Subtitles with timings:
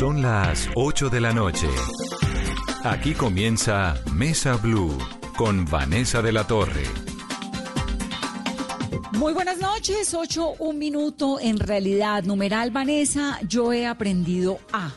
[0.00, 1.68] Son las 8 de la noche.
[2.84, 4.96] Aquí comienza Mesa Blue
[5.36, 6.84] con Vanessa de la Torre.
[9.12, 11.38] Muy buenas noches, 8, un minuto.
[11.38, 14.90] En realidad, numeral Vanessa, yo he aprendido a.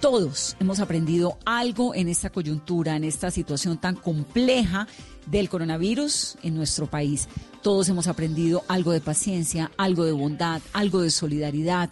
[0.00, 4.86] Todos hemos aprendido algo en esta coyuntura, en esta situación tan compleja
[5.26, 7.28] del coronavirus en nuestro país.
[7.62, 11.90] Todos hemos aprendido algo de paciencia, algo de bondad, algo de solidaridad.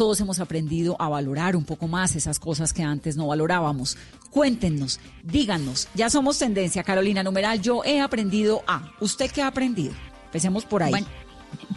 [0.00, 3.98] Todos hemos aprendido a valorar un poco más esas cosas que antes no valorábamos.
[4.30, 8.94] Cuéntenos, díganos, ya somos tendencia, Carolina Numeral, yo he aprendido a.
[9.00, 9.92] ¿Usted qué ha aprendido?
[10.24, 10.94] Empecemos por ahí.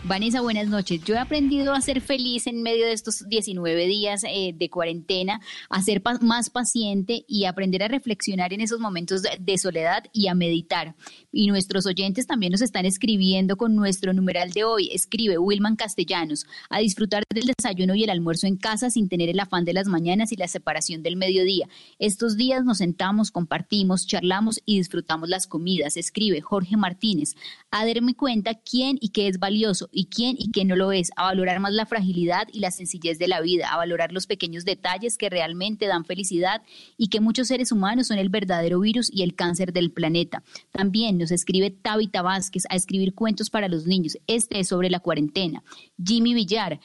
[0.06, 1.02] Vanessa, buenas noches.
[1.04, 5.40] Yo he aprendido a ser feliz en medio de estos 19 días eh, de cuarentena,
[5.70, 10.34] a ser más paciente y aprender a reflexionar en esos momentos de, soledad y a
[10.36, 10.96] meditar.
[11.36, 14.92] Y nuestros oyentes también nos están escribiendo con nuestro numeral de hoy.
[14.94, 19.40] Escribe Wilman Castellanos, a disfrutar del desayuno y el almuerzo en casa sin tener el
[19.40, 21.68] afán de las mañanas y la separación del mediodía.
[21.98, 25.98] Estos días nos sentamos, compartimos, charlamos y disfrutamos las comidas.
[25.98, 27.36] Escribe Jorge Martínez,
[27.72, 31.10] a darme cuenta quién y qué es valioso y quién y qué no lo es,
[31.16, 34.66] a valorar más la fragilidad y la sencillez de la vida, a valorar los pequeños
[34.66, 36.62] detalles que realmente dan felicidad
[36.96, 40.44] y que muchos seres humanos son el verdadero virus y el cáncer del planeta.
[40.72, 44.18] También escribe Tabita Vázquez a escribir cuentos para los niños.
[44.28, 45.64] Este es sobre la cuarentena.
[46.04, 46.80] Jimmy Villar.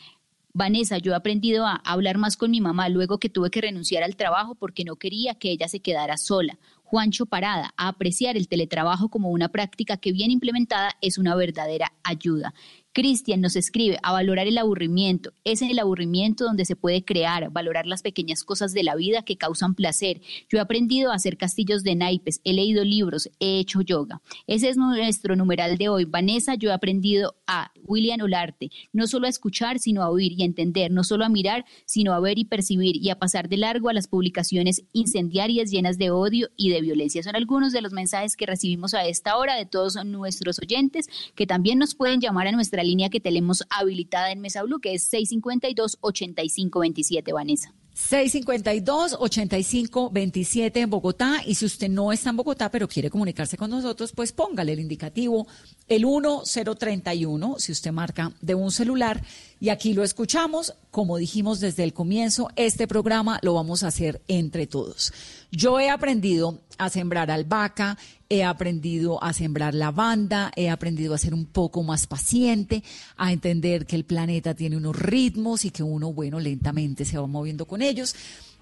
[0.55, 4.03] Vanessa, yo he aprendido a hablar más con mi mamá luego que tuve que renunciar
[4.03, 6.59] al trabajo porque no quería que ella se quedara sola.
[6.83, 11.93] Juancho Parada, a apreciar el teletrabajo como una práctica que bien implementada es una verdadera
[12.03, 12.55] ayuda.
[12.99, 15.33] Cristian nos escribe a valorar el aburrimiento.
[15.45, 19.23] Es en el aburrimiento donde se puede crear, valorar las pequeñas cosas de la vida
[19.23, 20.21] que causan placer.
[20.49, 24.21] Yo he aprendido a hacer castillos de naipes, he leído libros, he hecho yoga.
[24.49, 26.07] Ese es nuestro numeral de hoy.
[26.07, 30.43] Vanessa, yo he aprendido a William Olarte, no solo a escuchar, sino a oír y
[30.43, 33.91] entender, no solo a mirar, sino a ver y percibir y a pasar de largo
[33.91, 37.23] a las publicaciones incendiarias llenas de odio y de violencia.
[37.23, 41.47] Son algunos de los mensajes que recibimos a esta hora de todos nuestros oyentes que
[41.47, 45.13] también nos pueden llamar a nuestra línea que tenemos habilitada en Mesa Blue, que es
[45.13, 47.73] 652-8527, Vanessa.
[47.99, 51.43] 652-8527 en Bogotá.
[51.45, 54.79] Y si usted no está en Bogotá, pero quiere comunicarse con nosotros, pues póngale el
[54.81, 55.47] indicativo,
[55.89, 59.21] el 1031, si usted marca de un celular.
[59.61, 60.75] Y aquí lo escuchamos.
[60.91, 65.13] Como dijimos desde el comienzo, este programa lo vamos a hacer entre todos.
[65.51, 67.99] Yo he aprendido a sembrar albahaca,
[68.29, 72.85] he aprendido a sembrar lavanda, he aprendido a ser un poco más paciente,
[73.17, 77.27] a entender que el planeta tiene unos ritmos y que uno, bueno, lentamente se va
[77.27, 78.15] moviendo con ellos.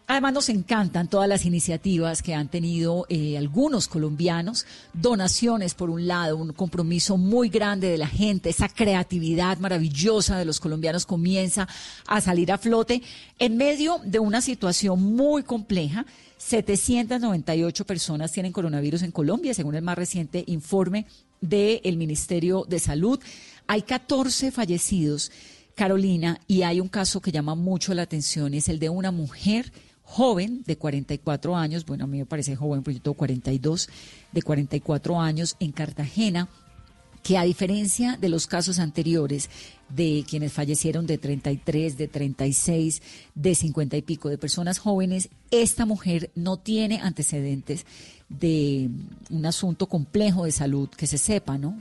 [0.08, 6.06] Además nos encantan todas las iniciativas que han tenido eh, algunos colombianos, donaciones por un
[6.06, 11.66] lado, un compromiso muy grande de la gente, esa creatividad maravillosa de los colombianos comienza
[12.06, 13.02] a salir a flote
[13.40, 16.06] en medio de una situación muy compleja
[16.38, 21.06] 798 personas tienen coronavirus en Colombia, según el más reciente informe
[21.40, 23.18] del Ministerio de Salud.
[23.66, 25.32] Hay 14 fallecidos,
[25.74, 29.72] Carolina, y hay un caso que llama mucho la atención, es el de una mujer
[30.06, 33.88] joven de 44 años, bueno, a mí me parece joven, pero yo tengo 42,
[34.32, 36.48] de 44 años en Cartagena,
[37.22, 39.50] que a diferencia de los casos anteriores
[39.88, 43.02] de quienes fallecieron de 33, de 36,
[43.34, 47.84] de 50 y pico, de personas jóvenes, esta mujer no tiene antecedentes
[48.28, 48.88] de
[49.30, 51.76] un asunto complejo de salud que se sepa, ¿no?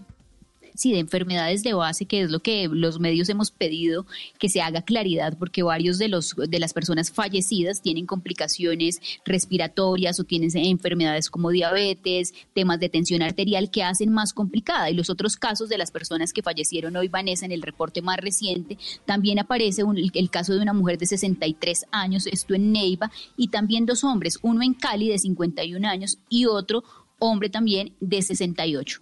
[0.75, 4.05] Sí, de enfermedades de base, que es lo que los medios hemos pedido
[4.39, 10.19] que se haga claridad, porque varios de los de las personas fallecidas tienen complicaciones respiratorias
[10.19, 14.89] o tienen enfermedades como diabetes, temas de tensión arterial que hacen más complicada.
[14.89, 18.17] Y los otros casos de las personas que fallecieron hoy, Vanessa, en el reporte más
[18.17, 23.47] reciente, también aparece el caso de una mujer de 63 años, esto en Neiva, y
[23.49, 26.83] también dos hombres, uno en Cali de 51 años y otro
[27.19, 29.01] hombre también de 68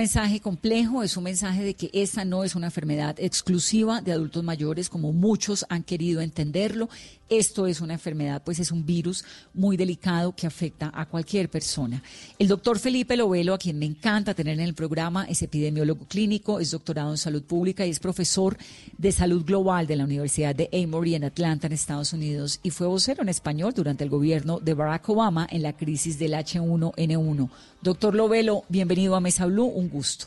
[0.00, 4.42] mensaje complejo, es un mensaje de que esta no es una enfermedad exclusiva de adultos
[4.42, 6.88] mayores, como muchos han querido entenderlo.
[7.28, 12.02] Esto es una enfermedad, pues es un virus muy delicado que afecta a cualquier persona.
[12.38, 16.60] El doctor Felipe Lovelo, a quien me encanta tener en el programa, es epidemiólogo clínico,
[16.60, 18.56] es doctorado en salud pública y es profesor
[18.96, 22.86] de salud global de la Universidad de Emory en Atlanta, en Estados Unidos, y fue
[22.86, 27.50] vocero en español durante el gobierno de Barack Obama en la crisis del H1N1.
[27.82, 30.26] Doctor Lovelo, bienvenido a Mesa Blue, un gusto.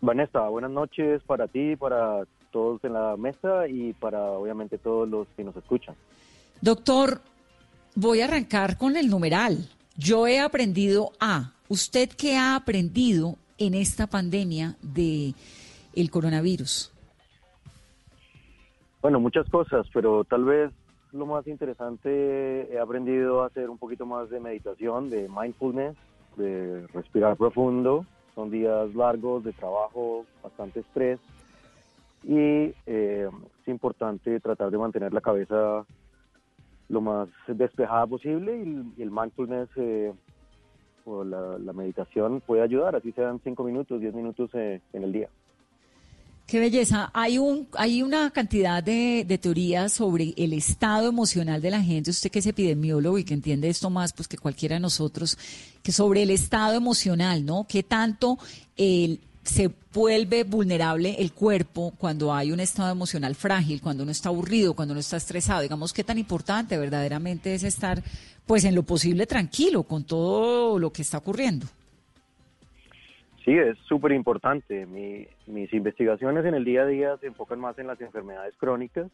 [0.00, 5.26] Vanessa, buenas noches para ti, para todos en la mesa y para obviamente todos los
[5.36, 5.96] que nos escuchan.
[6.60, 7.20] Doctor,
[7.96, 9.68] voy a arrancar con el numeral.
[9.96, 11.54] Yo he aprendido a.
[11.68, 15.34] ¿Usted qué ha aprendido en esta pandemia de
[15.94, 16.92] el coronavirus?
[19.00, 20.70] Bueno, muchas cosas, pero tal vez
[21.12, 25.96] lo más interesante, he aprendido a hacer un poquito más de meditación, de mindfulness,
[26.36, 28.06] de respirar profundo.
[28.34, 31.20] Son días largos de trabajo, bastante estrés.
[32.24, 33.28] Y eh,
[33.62, 35.84] es importante tratar de mantener la cabeza
[36.88, 40.12] lo más despejada posible y, el mindfulness eh,
[41.04, 45.28] o la, meditación puede ayudar, así sean cinco minutos, diez minutos eh, en el día.
[46.52, 47.10] Qué belleza.
[47.14, 52.10] Hay un, hay una cantidad de, teorías sobre el estado emocional de la gente.
[52.10, 55.38] Usted que es epidemiólogo y que entiende esto más pues que cualquiera de nosotros,
[55.82, 57.66] que sobre el estado emocional, ¿no?
[57.66, 58.38] ¿Qué tanto
[58.76, 64.74] se vuelve vulnerable el cuerpo cuando hay un estado emocional frágil, cuando uno está aburrido,
[64.74, 65.62] cuando uno está estresado?
[65.62, 68.04] Digamos, ¿qué tan importante verdaderamente es estar,
[68.44, 71.66] pues, en lo posible tranquilo con todo lo que está ocurriendo?
[73.44, 74.86] Sí, es súper importante.
[74.86, 79.10] mis investigaciones en el día a día se enfocan más en las enfermedades crónicas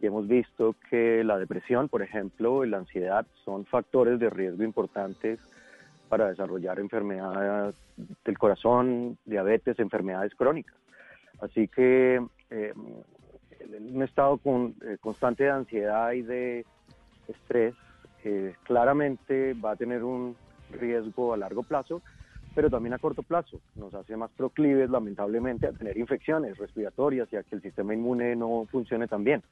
[0.00, 4.62] y hemos visto que la depresión, por ejemplo, y la ansiedad son factores de riesgo
[4.62, 5.40] importantes
[6.08, 7.74] para desarrollar enfermedades
[8.24, 10.76] del corazón, diabetes, enfermedades crónicas.
[11.40, 12.72] Así que eh,
[13.80, 16.64] un estado con, eh, constante de ansiedad y de
[17.26, 17.74] estrés
[18.22, 20.36] eh, claramente va a tener un
[20.70, 22.02] riesgo a largo plazo
[22.56, 23.60] pero también a corto plazo.
[23.74, 28.34] Nos hace más proclives, lamentablemente, a tener infecciones respiratorias y a que el sistema inmune
[28.34, 29.42] no funcione tan bien.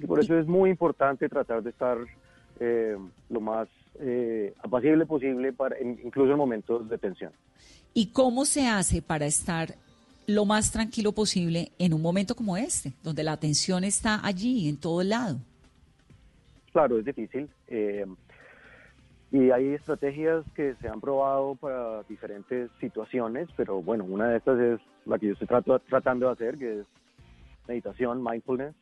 [0.00, 1.96] Y por eso es muy importante tratar de estar
[2.58, 2.96] eh,
[3.28, 3.68] lo más
[4.00, 7.30] eh, apacible posible, para, incluso en momentos de tensión.
[7.94, 9.76] ¿Y cómo se hace para estar
[10.26, 14.76] lo más tranquilo posible en un momento como este, donde la tensión está allí, en
[14.76, 15.38] todo lado?
[16.72, 17.48] Claro, es difícil.
[17.68, 18.06] Eh,
[19.32, 24.58] y hay estrategias que se han probado para diferentes situaciones, pero bueno, una de estas
[24.58, 25.46] es la que yo estoy
[25.88, 26.86] tratando de hacer, que es
[27.68, 28.74] meditación, mindfulness,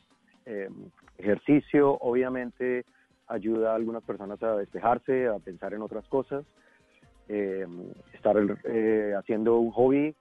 [0.47, 2.87] em, ejercicio, obviamente
[3.27, 6.47] ayuda a algunas personas a despejarse, a pensar en otras cosas,
[7.29, 10.15] em, estar eh, haciendo un hobby,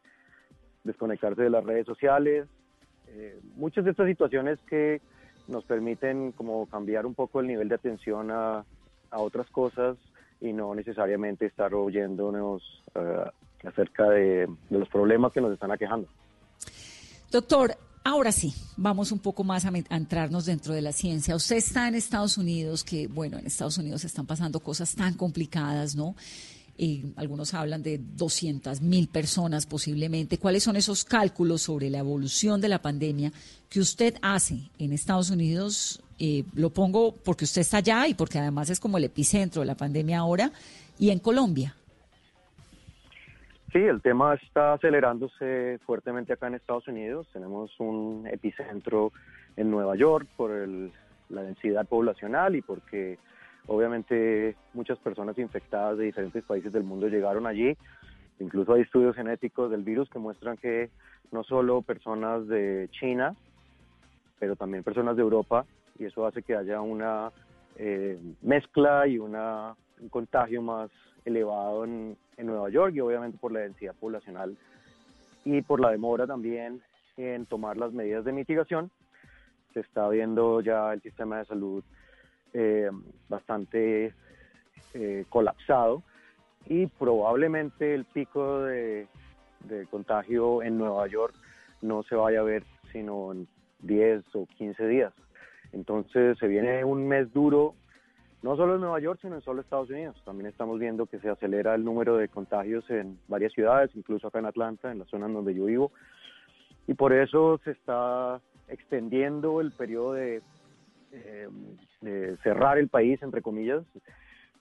[0.84, 2.50] desconectarse de las redes sociales,
[3.08, 5.00] eh, muchas de estas situaciones que
[5.48, 8.66] nos permiten como cambiar un poco el nivel de atención a,
[9.10, 9.98] a otras cosas
[10.42, 12.62] y no necesariamente estar oyéndonos
[12.96, 13.32] eh,
[13.64, 16.08] acerca de, los problemas que nos están aquejando.
[17.32, 21.36] Doctor, ahora sí, vamos un poco más a, entrarnos dentro de la ciencia.
[21.36, 25.96] Usted está en Estados Unidos, que bueno, en Estados Unidos están pasando cosas tan complicadas,
[25.96, 26.16] ¿no?
[27.16, 30.38] Algunos hablan de 200 mil personas posiblemente.
[30.38, 33.34] ¿Cuáles son esos cálculos sobre la evolución de la pandemia
[33.68, 38.40] que usted hace en Estados Unidos eh, lo pongo porque usted está allá y porque
[38.40, 40.52] además es como el epicentro de la pandemia ahora,
[40.98, 41.76] y en Colombia.
[43.72, 47.28] Sí, el tema está acelerándose fuertemente acá en Estados Unidos.
[47.34, 49.12] Tenemos un epicentro
[49.58, 50.52] en Nueva York por
[51.30, 53.20] la densidad poblacional y porque
[53.68, 57.78] obviamente muchas personas infectadas de diferentes países del mundo llegaron allí.
[58.40, 60.90] Incluso hay estudios genéticos del virus que muestran que
[61.32, 63.36] no solo personas de China,
[64.40, 65.66] pero también personas de Europa
[66.00, 67.32] y eso hace que haya una
[67.78, 70.90] eh, mezcla y una, un contagio más
[71.26, 74.56] elevado en, Nueva York y obviamente por la densidad poblacional
[75.44, 76.84] y por la demora también
[77.18, 78.92] en tomar las medidas de mitigación.
[79.74, 81.84] Se está viendo ya el sistema de salud
[82.54, 82.92] eh,
[83.28, 84.14] bastante
[84.94, 86.04] eh, colapsado
[86.68, 89.08] y probablemente el pico de,
[89.62, 91.34] de, contagio en Nueva York
[91.82, 93.48] no se vaya a ver sino en
[93.80, 95.14] 10 o 15 días.
[95.74, 97.76] Entonces se viene un mes duro,
[98.42, 100.22] no solo en Nueva York, sino en solo Estados Unidos.
[100.26, 104.40] También estamos viendo que se acelera el número de contagios en varias ciudades, incluso acá
[104.40, 105.92] en Atlanta, en la zona en donde yo vivo.
[106.88, 110.42] Y por eso se está extendiendo el periodo de,
[111.12, 113.84] eh, cerrar el país, entre comillas,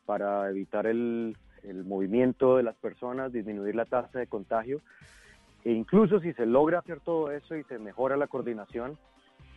[0.06, 4.80] para evitar el, el movimiento de las personas, disminuir la tasa de contagio.
[5.64, 8.96] E incluso si se logra hacer todo eso y se mejora la coordinación,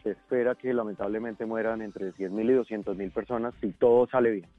[0.04, 4.50] se espera que lamentablemente mueran entre 100.000 y 200.000 personas si todo sale bien.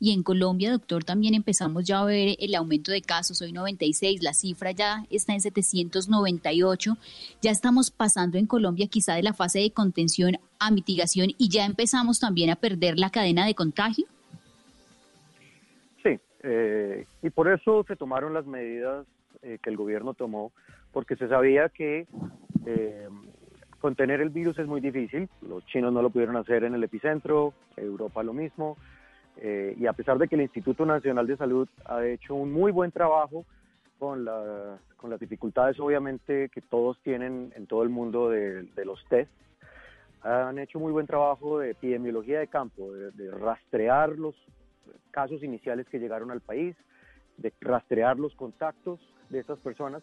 [0.00, 3.42] Y en Colombia, doctor, también empezamos ya a ver el aumento de casos.
[3.42, 6.96] Hoy 96, la cifra ya está en 798.
[7.42, 11.64] Ya estamos pasando en Colombia quizá de la fase de contención a mitigación y ya
[11.64, 14.06] empezamos también a perder la cadena de contagio.
[16.04, 19.04] Sí, eh, y por eso se tomaron las medidas
[19.42, 20.52] eh, que el gobierno tomó,
[20.92, 22.06] porque se sabía que
[22.66, 23.08] eh,
[23.80, 27.54] Contener el virus es muy difícil, los chinos no lo pudieron hacer en el epicentro,
[27.76, 28.76] Europa lo mismo,
[29.36, 32.72] eh, y a pesar de que el Instituto Nacional de Salud ha hecho un muy
[32.72, 33.44] buen trabajo
[33.98, 34.28] con,
[34.96, 39.30] con las dificultades obviamente que todos tienen en todo el mundo de, los test,
[40.22, 44.34] han hecho muy buen trabajo de epidemiología de campo, de, rastrear los
[45.12, 46.76] casos iniciales que llegaron al país,
[47.36, 48.98] de rastrear los contactos
[49.30, 50.02] de estas personas,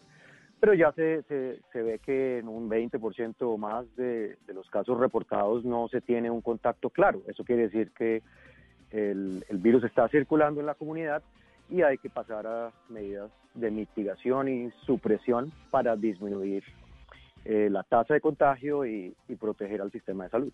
[0.60, 5.64] pero ya se, se, ve que en un 20% o más de, los casos reportados
[5.64, 7.22] no se tiene un contacto claro.
[7.26, 8.22] Eso quiere decir que
[8.90, 11.22] el, virus está circulando en la comunidad
[11.68, 16.64] y hay que pasar a medidas de mitigación y supresión para disminuir
[17.44, 20.52] eh, la tasa de contagio y, proteger al sistema de salud.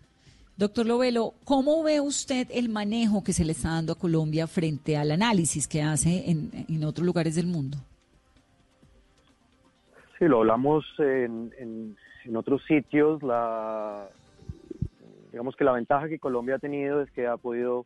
[0.57, 4.97] Doctor Lovelo, ¿cómo ve usted el manejo que se le está dando a Colombia frente
[4.97, 7.77] al análisis que hace en, otros lugares del mundo?
[10.23, 13.21] Sí, lo hablamos en, en, otros sitios.
[13.23, 14.07] La,
[15.33, 17.85] digamos que la ventaja que Colombia ha tenido es que ha podido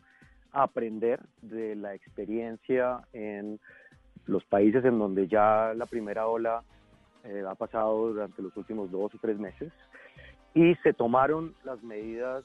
[0.52, 3.60] aprender de la experiencia en
[4.28, 6.62] los países en donde ya la primera ola
[7.24, 9.74] eh, ha pasado durante los últimos dos o tres meses
[10.54, 12.44] y se tomaron las medidas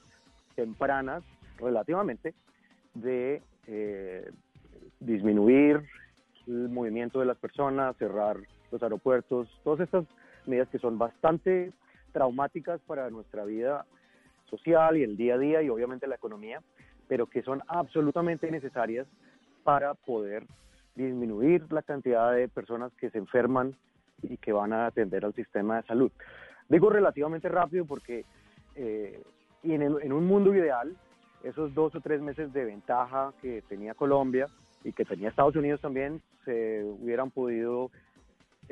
[0.55, 1.23] tempranas
[1.59, 2.33] relativamente
[2.95, 4.31] de eh,
[4.99, 5.83] disminuir
[6.47, 8.37] el movimiento de las personas, cerrar
[8.73, 10.05] los aeropuertos, todas estas
[10.45, 11.71] medidas que son bastante
[12.11, 13.85] traumáticas para nuestra vida
[14.49, 16.61] social y el día a día y obviamente la economía,
[17.07, 19.07] pero que son absolutamente necesarias
[19.63, 20.45] para poder
[20.95, 23.75] disminuir la cantidad de personas que se enferman
[24.21, 26.11] y que van a atender al sistema de salud.
[26.69, 28.25] Digo relativamente rápido porque
[28.75, 29.21] eh,
[29.63, 30.95] en, un mundo ideal,
[31.43, 34.47] esos dos o tres meses de ventaja que tenía Colombia
[34.83, 37.89] y que tenía Estados Unidos también, se hubieran podido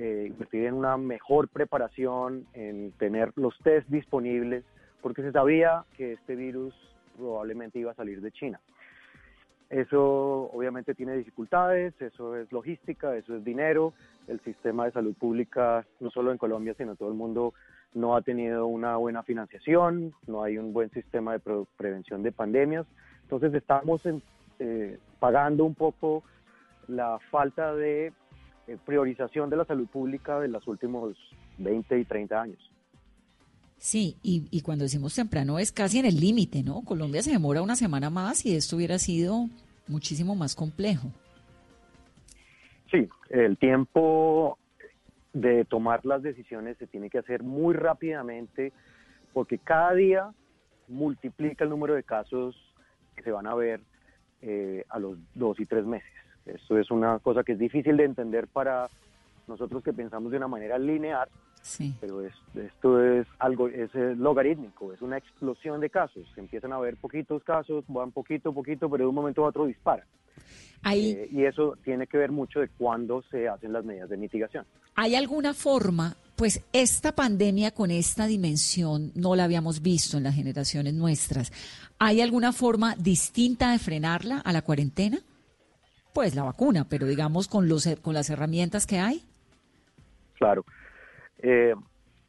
[0.01, 4.63] eh, invertir en una mejor preparación, en tener los test disponibles,
[4.99, 6.73] porque se sabía que este virus
[7.15, 8.59] probablemente iba a salir de China.
[9.69, 13.93] Eso obviamente tiene dificultades, eso es logística, eso es dinero.
[14.27, 17.53] El sistema de salud pública, no solo en Colombia, sino en todo el mundo,
[17.93, 22.87] no ha tenido una buena financiación, no hay un buen sistema de prevención de pandemias.
[23.21, 24.01] Entonces estamos
[24.57, 26.23] eh, pagando un poco
[26.87, 28.13] la falta de
[28.79, 31.15] priorización de la salud pública de los últimos
[31.57, 32.71] 20 y 30 años.
[33.77, 36.81] Sí, y, y cuando decimos temprano es casi en el límite, ¿no?
[36.83, 39.47] Colombia se demora una semana más y esto hubiera sido
[39.87, 41.09] muchísimo más complejo.
[42.91, 44.57] Sí, el tiempo
[45.33, 48.73] de tomar las decisiones se tiene que hacer muy rápidamente
[49.33, 50.31] porque cada día
[50.87, 52.55] multiplica el número de casos
[53.15, 53.81] que se van a ver
[54.41, 56.11] eh, a los dos y tres meses.
[56.45, 58.89] Esto es una cosa que es difícil de entender para
[59.47, 61.29] nosotros que pensamos de una manera lineal,
[61.61, 61.93] Sí.
[62.01, 66.25] Pero esto es algo, es logarítmico, es una explosión de casos.
[66.33, 69.65] Se empiezan a ver poquitos casos, van poquito, poquito, pero de un momento a otro
[69.65, 70.05] dispara.
[70.83, 74.65] Eh, y eso tiene que ver mucho de cuándo se hacen las medidas de mitigación.
[74.95, 76.15] ¿Hay alguna forma?
[76.35, 81.51] Pues esta pandemia con esta dimensión no la habíamos visto en las generaciones nuestras.
[81.99, 85.19] ¿Hay alguna forma distinta de frenarla a la cuarentena?
[86.13, 89.23] Pues la vacuna, pero digamos con, los, con las herramientas que hay.
[90.35, 90.65] Claro.
[91.39, 91.73] Eh,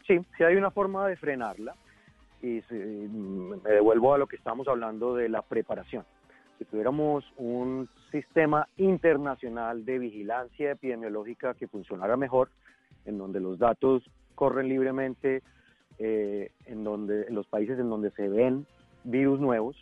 [0.06, 1.74] sí, sí hay una forma de frenarla
[2.42, 6.04] y me devuelvo a lo que estamos hablando de la preparación.
[6.58, 12.50] Si tuviéramos un sistema internacional de vigilancia epidemiológica que funcionara mejor,
[13.04, 14.02] en donde los datos
[14.34, 15.42] corren libremente,
[15.98, 18.66] eh, en donde en los países en donde se ven
[19.04, 19.76] virus nuevos,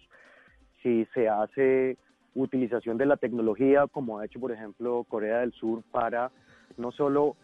[0.82, 1.96] si se hace
[2.34, 6.30] utilización de la tecnología, como ha hecho por ejemplo Corea del Sur, para
[6.76, 7.36] no solo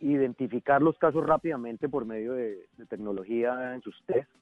[0.00, 4.32] identificar los casos rápidamente por medio de, tecnología en sus tests,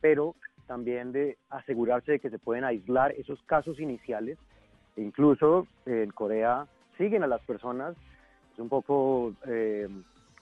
[0.00, 0.34] pero
[0.66, 4.38] también de asegurarse de que se pueden aislar esos casos iniciales.
[4.96, 6.66] Incluso en Corea
[6.98, 7.96] siguen a las personas,
[8.52, 9.88] es un poco eh,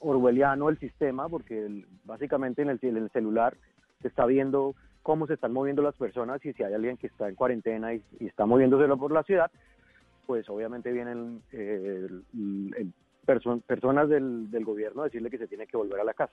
[0.00, 3.56] orwelliano el sistema, porque básicamente en el, celular
[4.02, 4.74] se está viendo
[5.06, 8.02] cómo se están moviendo las personas y si hay alguien que está en cuarentena y,
[8.18, 9.52] está moviéndose por la ciudad,
[10.26, 12.92] pues obviamente vienen eh, el,
[13.24, 16.32] personas del, del gobierno a decirle que se tiene que volver a la casa.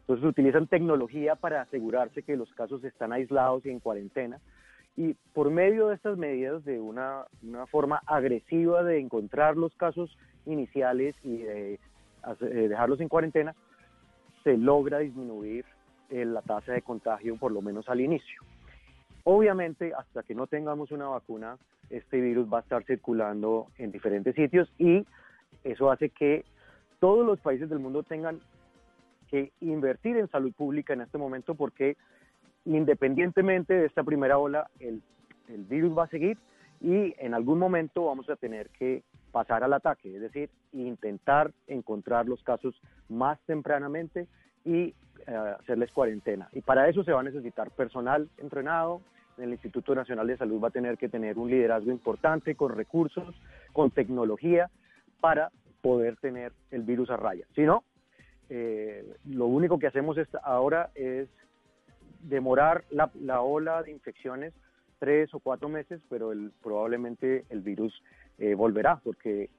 [0.00, 4.40] Entonces utilizan tecnología para asegurarse que los casos están aislados y en cuarentena.
[4.96, 10.16] Y por medio de estas medidas, de una, una forma agresiva de encontrar los casos
[10.46, 13.54] iniciales y de eh, dejarlos en cuarentena,
[14.44, 15.66] se logra disminuir
[16.10, 18.42] eh, la tasa de contagio, por lo menos al inicio.
[19.24, 21.58] Obviamente, hasta que no tengamos una vacuna,
[21.90, 25.06] este virus va a estar circulando en diferentes sitios y
[25.64, 26.44] eso hace que
[26.98, 28.40] todos los países del mundo tengan
[29.30, 31.96] que invertir en salud pública en este momento porque
[32.64, 35.02] independientemente de esta primera ola, el,
[35.48, 36.36] virus va a seguir
[36.80, 42.26] y en algún momento vamos a tener que pasar al ataque, es decir, intentar encontrar
[42.26, 44.28] los casos más tempranamente
[44.64, 44.94] y
[45.28, 46.48] hacerles cuarentena.
[46.52, 49.00] Y para eso se va a necesitar personal entrenado.
[49.36, 53.34] El Instituto Nacional de Salud va a tener que tener un liderazgo importante con recursos,
[53.72, 54.70] con tecnología,
[55.20, 57.46] para poder tener el virus a raya.
[57.54, 57.84] Si no,
[58.48, 61.28] eh, lo único que hacemos ahora es
[62.22, 64.54] demorar la, la, ola de infecciones
[64.98, 68.02] tres o cuatro meses, pero el, probablemente el virus
[68.38, 69.50] eh, volverá, porque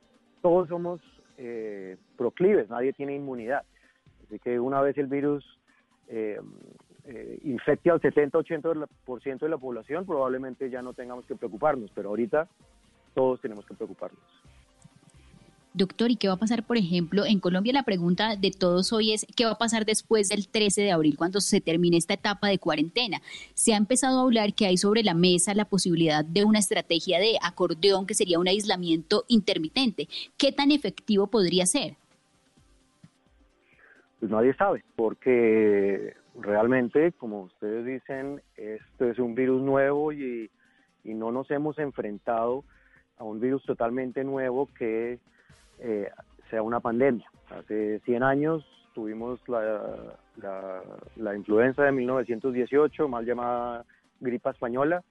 [0.42, 1.02] todos somos
[1.38, 3.64] eh, proclives, nadie tiene inmunidad.
[4.26, 5.59] Así que una vez el virus
[6.10, 6.40] eh,
[7.44, 12.48] infecte al 70-80% de la población, probablemente ya no tengamos que preocuparnos, pero ahorita
[13.14, 14.20] todos tenemos que preocuparnos.
[15.74, 17.72] Doctor, ¿y qué va a pasar, por ejemplo, en Colombia?
[17.74, 21.16] La pregunta de todos hoy es, ¿qué va a pasar después del 13 de abril,
[21.16, 23.22] cuando se termine esta etapa de cuarentena?
[23.54, 27.20] Se ha empezado a hablar que hay sobre la mesa la posibilidad de una estrategia
[27.20, 30.10] de acordeón, que sería un aislamiento intermitente.
[30.38, 31.96] ¿Qué tan efectivo podría ser?
[34.20, 40.52] Pues nadie sabe, porque realmente, como ustedes dicen, esto es un virus nuevo y,
[41.04, 42.66] y no nos hemos enfrentado
[43.18, 45.20] a un virus totalmente nuevo que
[45.80, 46.10] eh,
[46.50, 47.30] sea una pandemia.
[47.50, 50.18] Hace 100 años tuvimos la,
[51.16, 53.86] la, influenza de 1918, mal llamada
[54.20, 55.04] gripa española,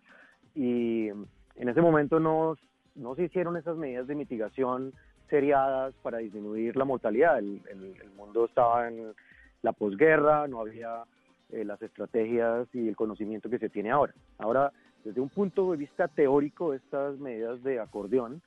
[0.55, 2.57] y en ese momento no,
[2.95, 4.93] no se hicieron esas medidas de mitigación
[5.28, 7.38] seriadas para disminuir la mortalidad.
[7.38, 7.61] El,
[8.16, 9.14] mundo estaba en
[9.62, 11.04] la posguerra, no había
[11.50, 14.12] eh, las estrategias y el conocimiento que se tiene ahora.
[14.38, 14.73] Ahora,
[15.04, 18.42] desde un punto de vista teórico, estas medidas de acordeón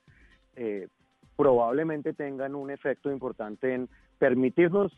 [0.56, 0.88] eh,
[1.36, 4.92] probablemente tengan un efecto importante en permitirnos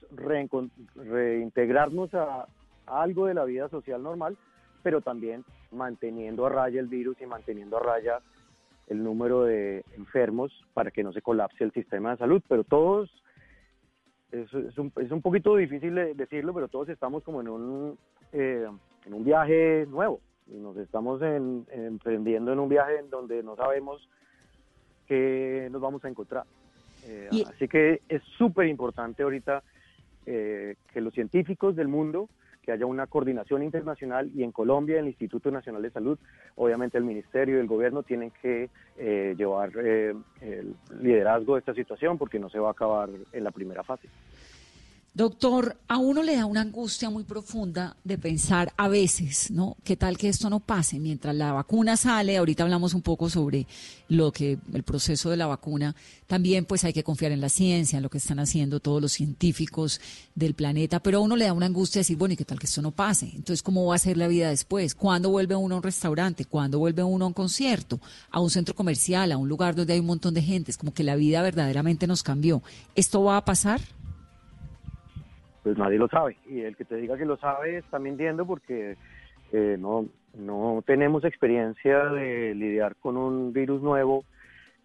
[0.95, 2.47] reintegrarnos a,
[2.85, 4.37] algo de la vida social normal,
[4.81, 8.19] pero también manteniendo a raya el virus y manteniendo a raya
[8.87, 12.41] el número de enfermos para que no se colapse el sistema de salud.
[12.47, 13.09] Pero todos,
[14.31, 17.97] es, un, es un, poquito difícil decirlo, pero todos estamos como en un,
[18.31, 18.67] eh,
[19.05, 20.19] en un viaje nuevo.
[20.47, 24.09] Y nos estamos emprendiendo en un viaje en donde no sabemos
[25.07, 26.45] que nos vamos a encontrar.
[27.05, 29.63] Eh, así que es súper importante ahorita
[30.25, 32.29] eh, que los científicos del mundo,
[32.63, 36.17] que haya una coordinación internacional y en Colombia el Instituto Nacional de Salud,
[36.55, 42.17] obviamente el Ministerio y el Gobierno tienen que eh, llevar el liderazgo de esta situación
[42.17, 44.07] porque no se va a acabar en la primera fase.
[45.15, 49.77] Doctor, a uno le da una angustia muy profunda de pensar a veces, ¿no?
[49.83, 50.97] ¿Qué tal que esto no pase?
[50.97, 53.67] Mientras la vacuna sale, ahorita hablamos un poco sobre
[54.09, 55.95] lo que el proceso de la vacuna,
[56.25, 59.11] también pues hay que confiar en la ciencia, en lo que están haciendo todos los
[59.11, 60.01] científicos
[60.33, 62.57] del planeta, pero a uno le da una angustia de decir, bueno, ¿y qué tal
[62.57, 63.27] que esto no pase?
[63.27, 64.95] Entonces, ¿cómo va a ser la vida después?
[64.95, 66.45] ¿Cuándo vuelve uno a un restaurante?
[66.45, 68.01] ¿Cuándo vuelve uno a un concierto?
[68.31, 69.31] ¿A un centro comercial?
[69.31, 70.71] ¿A un lugar donde hay un montón de gente?
[70.71, 72.63] Es como que la vida verdaderamente nos cambió.
[72.95, 73.79] ¿Esto va a pasar?
[75.63, 76.37] Pues nadie lo sabe.
[76.45, 78.97] Y el que te diga que lo sabe está mintiendo porque
[79.51, 84.25] eh, no, no tenemos experiencia de lidiar con un virus nuevo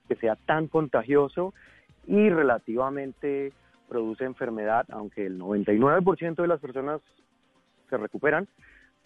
[0.09, 1.53] que sea tan contagioso
[2.07, 3.53] y relativamente
[3.89, 7.01] produce enfermedad, aunque el 99% de las personas
[7.89, 8.47] se recuperan,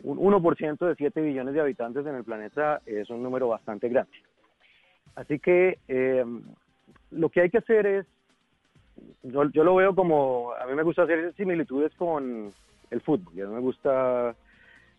[0.03, 4.13] un 1% de 7 billones de habitantes en el planeta es un número bastante grande.
[5.15, 6.25] Así que eh,
[7.11, 8.07] lo que hay que hacer es
[9.23, 12.51] yo, yo lo veo como, a mí me gusta hacer similitudes con
[12.91, 13.33] el fútbol.
[13.43, 14.35] A mí me gusta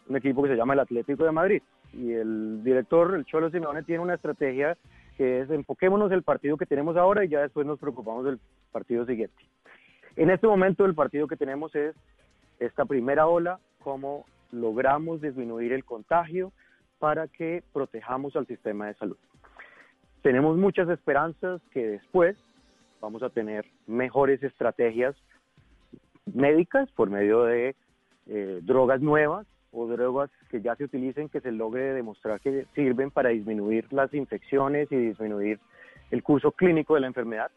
[0.08, 1.62] un equipo que se llama el Atlético de Madrid.
[1.94, 4.78] Y el director, el Cholo Simeone, tiene una estrategia
[5.18, 8.40] que es enfoquémonos el partido que tenemos ahora y ya después nos preocupamos del
[8.72, 9.36] partido siguiente.
[10.16, 11.96] En este momento el partido que tenemos es
[12.60, 16.52] esta primera ola, cómo logramos disminuir el contagio
[17.00, 19.18] para que protejamos al sistema de salud.
[20.22, 22.38] Tenemos muchas esperanzas que después
[23.04, 25.14] vamos a tener mejores estrategias
[26.34, 27.76] médicas por medio de
[28.28, 33.12] eh, drogas nuevas o drogas que ya se utilicen que se logre demostrar que sirven
[33.12, 35.60] para disminuir las infecciones y disminuir
[36.12, 37.52] el curso clínico de la enfermedad.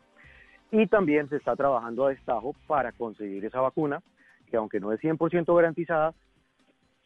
[0.73, 4.03] Y también se está trabajando a destajo para conseguir esa vacuna,
[4.51, 6.13] que aunque no es 100% garantizada,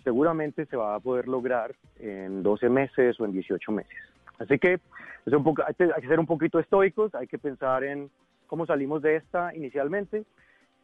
[0.02, 3.98] seguramente se va a poder lograr en 12 meses o en 18 meses.
[4.38, 4.80] Así que
[5.26, 8.10] es un poco, hay que ser un poquito estoicos, hay que pensar en
[8.50, 10.24] cómo salimos de esta inicialmente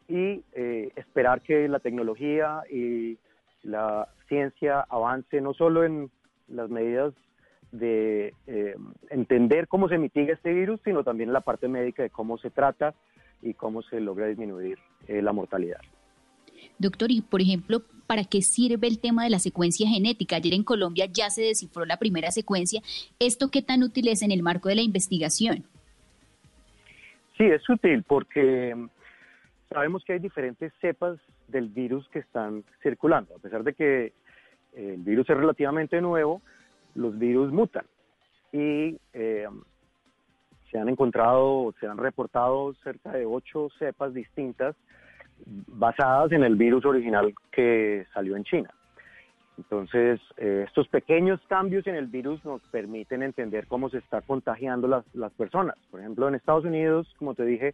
[0.07, 3.17] y eh, esperar que la tecnología y
[3.61, 6.09] la ciencia avance no solo en
[6.47, 7.13] las medidas
[7.73, 8.75] de eh,
[9.09, 12.49] entender cómo se mitiga este virus, sino también en la parte médica de cómo se
[12.51, 12.95] trata
[13.41, 15.81] y cómo se logra disminuir eh, la mortalidad.
[16.79, 20.37] Doctor, y por ejemplo, ¿para qué sirve el tema de la secuencia genética?
[20.37, 22.81] Ayer en Colombia ya se descifró la primera secuencia.
[23.19, 25.65] ¿Esto qué tan útil es en el marco de la investigación?
[27.37, 28.75] Sí, es útil porque
[29.69, 33.35] sabemos que hay diferentes cepas del virus que están circulando.
[33.35, 34.13] A pesar de que
[34.73, 36.41] el virus es relativamente nuevo,
[36.95, 37.85] los virus mutan
[38.51, 39.47] y eh,
[40.71, 44.75] se han encontrado, se han reportado cerca de ocho cepas distintas
[45.45, 48.69] basadas en el virus original que salió en China.
[49.57, 54.87] Entonces, eh, estos pequeños cambios en el virus nos permiten entender cómo se está contagiando
[54.87, 55.75] las, las personas.
[55.89, 57.73] Por ejemplo, en Estados Unidos, como te dije,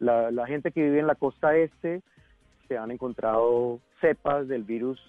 [0.00, 2.02] la, la, gente que vive en la costa este
[2.66, 5.00] se han encontrado cepas del virus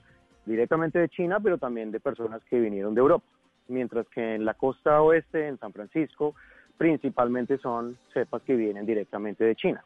[0.45, 3.25] directamente de China, pero también de personas que vinieron de Europa.
[3.67, 6.35] Mientras que en la costa oeste, en San Francisco,
[6.77, 9.83] principalmente son cepas que vienen directamente de China.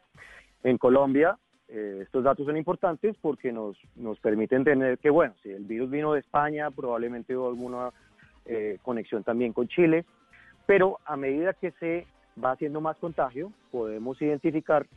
[0.63, 1.37] En Colombia,
[1.71, 5.91] eh, estos datos son importantes porque nos, nos permiten tener que, bueno, si el virus
[5.91, 7.91] vino de España, probablemente hubo alguna
[8.45, 10.03] eh, conexión también con Chile,
[10.65, 12.07] pero a medida que se
[12.43, 14.87] va haciendo más contagio, podemos identificar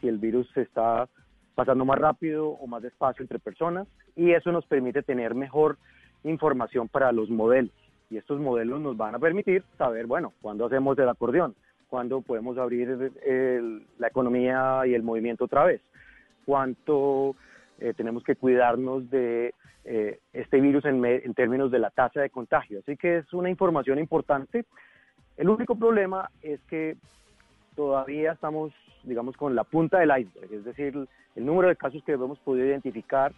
[0.00, 1.08] si el virus se está
[1.56, 5.78] pasando más rápido o más despacio entre personas y eso nos permite tener mejor
[6.22, 7.74] información para los modelos.
[8.08, 11.56] Y estos modelos nos van a permitir saber, bueno, cuándo hacemos el acordeón,
[11.88, 13.12] cuándo podemos abrir
[13.98, 15.80] la economía y el movimiento otra vez
[16.44, 17.36] cuánto
[17.78, 22.30] eh, tenemos que cuidarnos de eh, este virus en, en términos de la tasa de
[22.30, 22.80] contagio.
[22.80, 24.64] Así que es una información importante.
[25.36, 26.96] El único problema es que
[27.74, 28.72] todavía estamos,
[29.04, 32.66] digamos, con la punta del iceberg, es decir, el número de casos que hemos podido
[32.66, 33.32] identificar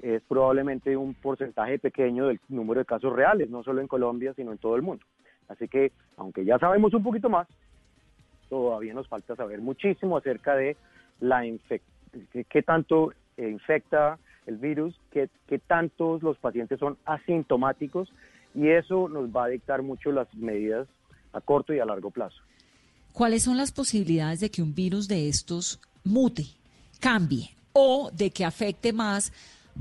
[0.00, 4.52] es probablemente un porcentaje pequeño del número de casos reales, no solo en Colombia, sino
[4.52, 5.04] en todo el mundo.
[5.48, 7.48] Así que, aunque ya sabemos un poquito más,
[8.48, 10.76] todavía nos falta saber muchísimo acerca de
[11.20, 11.93] la infección
[12.48, 18.12] qué, tanto infecta el virus, qué, qué tantos los pacientes son asintomáticos
[18.54, 20.86] y eso nos va a dictar mucho las medidas
[21.32, 22.36] a corto y a largo plazo.
[23.12, 26.46] ¿Cuáles son las posibilidades de que un virus de estos mute,
[27.00, 29.32] cambie o de que afecte más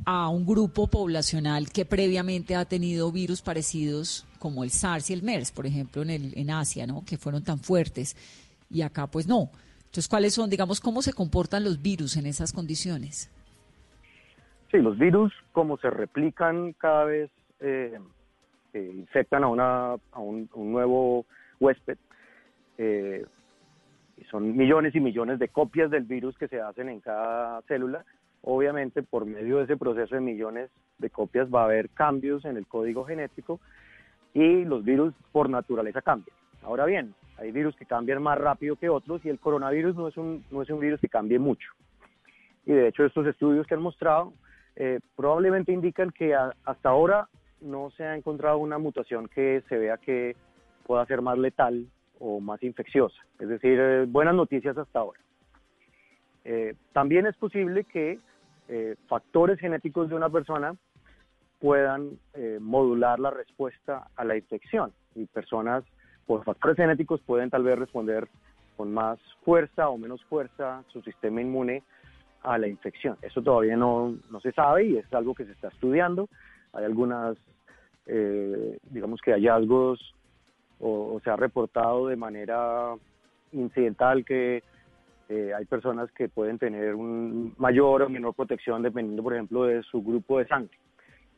[0.06, 5.24] a un grupo poblacional que previamente ha tenido virus parecidos como el SARS y el
[5.24, 7.04] MERS, por ejemplo, en, en Asia, ¿no?
[7.06, 8.15] que fueron tan fuertes
[8.72, 9.50] y acá pues no?
[9.94, 13.30] Entonces, ¿cuáles son, digamos, cómo se comportan los virus en esas condiciones?
[14.72, 17.30] Sí, los virus, como se replican cada vez,
[17.60, 18.00] eh,
[18.74, 21.28] infectan a, una, a un, nuevo
[21.60, 22.00] huésped.
[22.80, 23.24] Eh,
[24.32, 28.04] son millones y millones de copias del virus que se hacen en cada célula.
[28.42, 32.58] Obviamente, por medio de ese proceso de millones de copias va a haber cambios en
[32.58, 33.60] el código genético
[34.34, 36.36] y los virus por naturaleza cambian.
[36.64, 40.17] Ahora bien, hay virus que cambian más rápido que otros y el coronavirus no es
[40.17, 41.69] un, no es un virus que cambie mucho.
[42.65, 44.34] Y de hecho estos estudios que han mostrado
[44.76, 47.28] eh, probablemente indican que hasta ahora
[47.62, 50.36] no se ha encontrado una mutación que se vea que
[50.86, 51.86] pueda ser más letal
[52.19, 53.17] o más infecciosa.
[53.39, 55.19] Es decir, eh, buenas noticias hasta ahora.
[56.46, 58.19] Eh, también es posible que
[59.08, 60.74] factores genéticos de una persona
[61.60, 62.17] puedan
[62.62, 65.84] modular la respuesta a la infección y personas
[66.26, 68.28] por factores genéticos pueden tal vez responder
[68.78, 71.84] con más fuerza o menos fuerza su sistema inmune
[72.42, 73.18] a la infección.
[73.22, 76.28] Eso todavía no, no se sabe y es algo que se está estudiando.
[76.74, 77.38] Hay algunas,
[78.06, 80.14] eh, digamos que hallazgos
[80.80, 82.96] o, se ha reportado de manera
[83.54, 84.64] incidental que
[85.30, 89.82] eh, hay personas que pueden tener un mayor o menor protección dependiendo, por ejemplo, de
[89.84, 90.78] su grupo de sangre.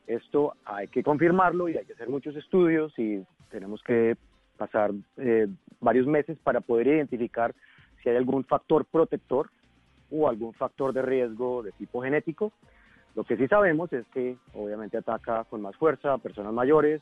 [0.07, 4.15] Esto hay que confirmarlo y hay que hacer muchos estudios y tenemos que
[4.57, 5.47] pasar eh,
[5.79, 7.53] varios meses para poder identificar
[8.01, 9.49] si hay algún factor protector
[10.11, 12.51] o algún factor de riesgo de tipo genético.
[13.15, 17.01] Lo que sí sabemos es que obviamente ataca con más fuerza a personas mayores,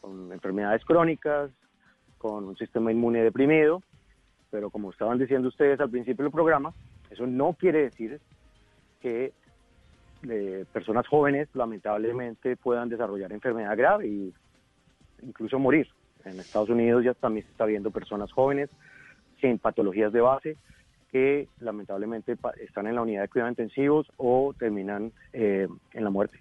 [0.00, 1.50] con enfermedades crónicas,
[2.18, 3.82] con un sistema inmune deprimido,
[4.50, 6.72] pero como estaban diciendo ustedes al principio del programa,
[7.10, 8.20] eso no quiere decir
[9.00, 9.32] que
[10.28, 14.32] eh, personas jóvenes lamentablemente puedan desarrollar enfermedad grave e
[15.22, 15.88] incluso morir.
[16.26, 18.68] En Estados Unidos ya también se está viendo personas jóvenes
[19.40, 20.56] sin patologías de base
[21.12, 26.38] que lamentablemente están en la unidad de cuidados intensivos o terminan eh, en la muerte.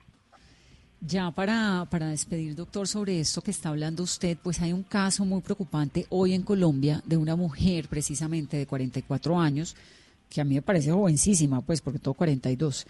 [1.02, 5.24] Ya para, para despedir, doctor, sobre esto que está hablando usted, pues hay un caso
[5.24, 9.76] muy preocupante hoy en Colombia de una mujer precisamente de 44 años,
[10.30, 12.88] que a mí me parece jovencísima, pues porque todo 42,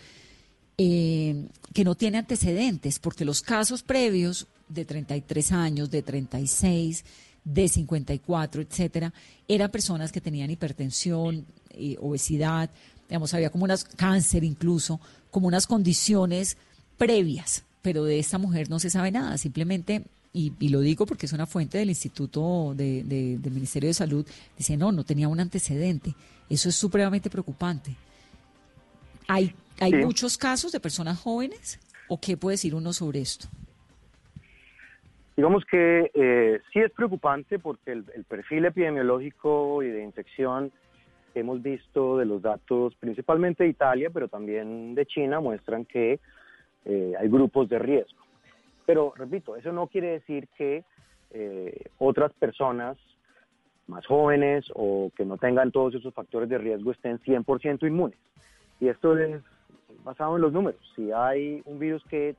[0.77, 7.03] eh, que no tiene antecedentes, porque los casos previos de 33 años, de 36,
[7.43, 9.13] de 54, etcétera,
[9.47, 12.69] eran personas que tenían hipertensión, eh, obesidad,
[13.07, 14.99] digamos, había como unas cáncer incluso,
[15.29, 16.57] como unas condiciones
[16.97, 21.33] previas, pero de esta mujer no se sabe nada, simplemente, y, lo digo porque es
[21.33, 24.25] una fuente del Instituto de, del Ministerio de Salud,
[24.57, 26.13] dice, no, no tenía un antecedente.
[26.49, 27.95] Eso es supremamente preocupante.
[29.27, 31.79] Hay ¿Hay muchos casos de personas jóvenes?
[32.07, 33.47] ¿O qué puede decir uno sobre esto?
[35.35, 40.71] Digamos que eh, sí es preocupante porque el, perfil epidemiológico y de infección
[41.33, 46.19] hemos visto de los datos, principalmente de Italia, pero también de China, muestran que
[46.85, 48.23] eh, hay grupos de riesgo.
[48.85, 50.85] Pero, repito, eso no quiere decir que
[51.31, 52.97] eh, otras personas
[53.87, 58.17] más jóvenes o que no tengan todos esos factores de riesgo estén 100% inmunes.
[58.79, 59.41] Y esto es
[60.05, 60.79] basado en los números.
[60.95, 62.35] Si hay un virus que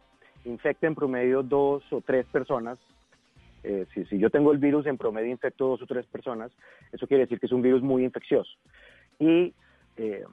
[0.47, 2.79] infecta en promedio dos o tres personas,
[3.63, 6.53] eh, si, si, yo tengo el virus en promedio infecto dos o tres personas,
[6.93, 8.51] eso quiere decir que es un virus muy infeccioso.
[9.19, 9.53] Y
[9.97, 10.25] eh,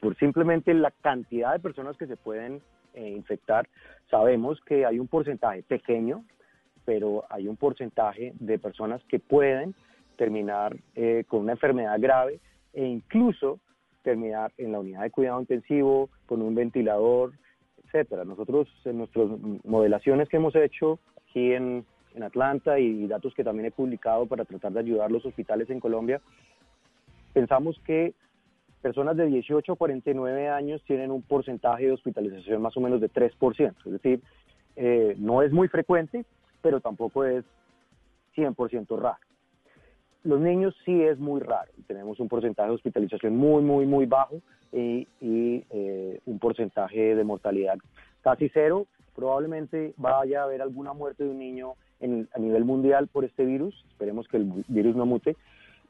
[0.00, 2.60] por simplemente la cantidad de personas que se pueden
[2.94, 3.68] eh, infectar,
[4.10, 6.24] sabemos que hay un porcentaje pequeño,
[6.84, 9.74] pero hay un porcentaje de personas que pueden
[10.16, 10.76] terminar
[11.26, 12.38] con una enfermedad grave
[12.72, 13.58] e incluso
[14.02, 17.32] terminar en la unidad de cuidado intensivo con un ventilador,
[17.94, 18.24] etcétera.
[18.24, 19.28] Nosotros en nuestras
[19.64, 24.44] modelaciones que hemos hecho aquí en, en Atlanta y datos que también he publicado para
[24.44, 26.20] tratar de ayudar a los hospitales en Colombia,
[27.32, 28.14] pensamos que
[28.82, 33.10] personas de 18 a 49 años tienen un porcentaje de hospitalización más o menos de
[33.10, 34.20] 3%, es decir,
[34.76, 36.24] eh, no es muy frecuente,
[36.60, 37.44] pero tampoco es
[38.36, 39.23] 100% raro.
[40.24, 41.70] Los niños sí es muy raro.
[41.86, 44.40] Tenemos un porcentaje de hospitalización muy, muy, muy bajo
[44.72, 47.76] y, eh, un porcentaje de mortalidad
[48.22, 48.86] casi cero.
[49.14, 51.74] Probablemente vaya a haber alguna muerte de un niño
[52.32, 53.84] a nivel mundial por este virus.
[53.90, 55.36] Esperemos que el virus no mute,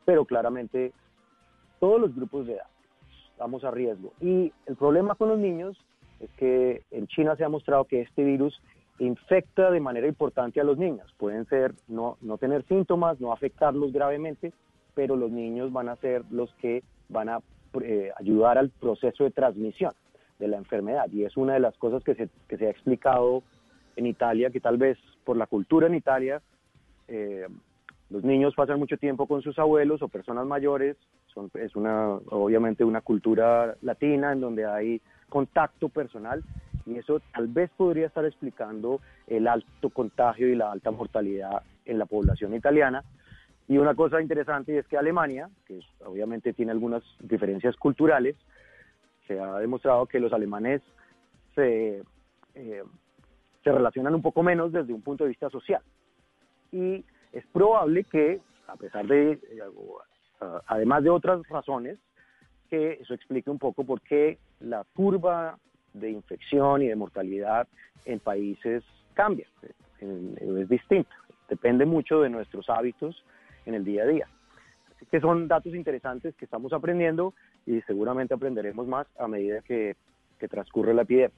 [0.04, 0.92] pero claramente
[1.78, 2.66] todos los grupos de edad
[3.30, 4.12] estamos a riesgo.
[4.20, 5.76] Y el problema con los niños
[6.18, 8.60] es que en China se ha mostrado que este virus
[8.98, 11.12] infecta de manera importante a los niños.
[11.18, 14.52] Pueden ser no, no tener síntomas, no afectarlos gravemente,
[14.94, 17.40] pero los niños van a ser los que van a
[17.82, 19.92] eh, ayudar al proceso de transmisión
[20.38, 21.06] de la enfermedad.
[21.12, 23.42] Y es una de las cosas que se, que se ha explicado
[23.96, 26.40] en Italia, que tal vez por la cultura en Italia,
[27.08, 27.46] eh,
[28.10, 30.96] los niños pasan mucho tiempo con sus abuelos o personas mayores,
[31.54, 36.44] es una, obviamente una cultura latina en donde hay contacto personal
[36.86, 41.98] y eso tal vez podría estar explicando el alto contagio y la alta mortalidad en
[41.98, 43.02] la población italiana.
[43.66, 48.36] Y una cosa interesante es que Alemania, que obviamente tiene algunas diferencias culturales,
[49.26, 50.82] se ha demostrado que los alemanes
[51.54, 52.02] se,
[52.54, 52.82] eh,
[53.62, 55.82] se relacionan un poco menos desde un punto de vista social.
[56.72, 59.40] Y es probable que, a pesar de, eh,
[60.66, 61.98] además de otras razones,
[62.68, 65.58] que eso explique un poco por qué la curva
[65.94, 67.66] de infección y de mortalidad
[68.04, 69.46] en países cambia,
[70.00, 71.14] es distinta,
[71.48, 73.24] depende mucho de nuestros hábitos
[73.64, 74.28] en el día a día.
[74.94, 77.34] Así que son datos interesantes que estamos aprendiendo
[77.66, 79.96] y seguramente aprenderemos más a medida que,
[80.50, 81.34] transcurre la epidemia.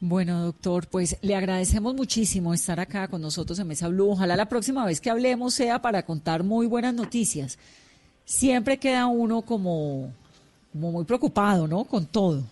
[0.00, 4.12] Bueno, doctor, pues le agradecemos muchísimo estar acá con nosotros en Mesa Blue.
[4.12, 7.58] Ojalá la próxima vez que hablemos sea para contar muy buenas noticias.
[8.24, 10.14] Siempre queda uno como
[10.72, 11.84] como muy preocupado, ¿no?
[11.84, 12.42] Con todo.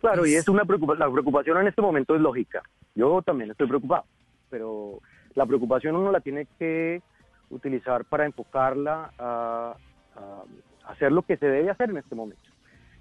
[0.00, 2.62] Claro, y es una preocupación, la preocupación en este momento es lógica.
[2.94, 4.04] Yo también estoy preocupado,
[4.48, 5.00] pero
[5.34, 7.02] la preocupación uno la tiene que
[7.50, 9.74] utilizar para enfocarla a,
[10.86, 12.42] hacer lo que se debe hacer en este momento.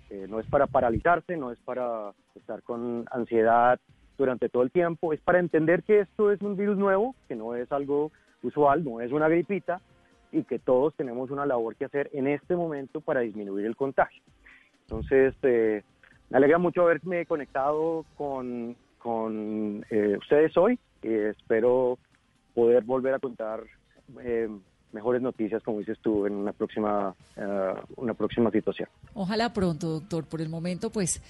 [0.10, 3.80] Eh, no es para paralizarse, no es para estar con ansiedad
[4.18, 7.56] durante todo el tiempo, es para entender que esto es un virus nuevo, que no
[7.56, 8.12] es algo
[8.44, 9.82] usual, no es una gripita,
[10.32, 14.22] y que todos tenemos una labor que hacer en este momento para disminuir el contagio.
[14.82, 15.84] Entonces, eh,
[16.30, 21.98] me alegra mucho haberme conectado con, con eh, ustedes hoy y espero
[22.54, 23.64] poder volver a contar
[24.22, 24.50] eh,
[24.92, 27.16] mejores noticias, como dices tú, en una próxima,
[27.96, 28.90] una próxima situación.
[29.14, 30.26] Ojalá pronto, doctor.
[30.26, 31.22] Por el momento, pues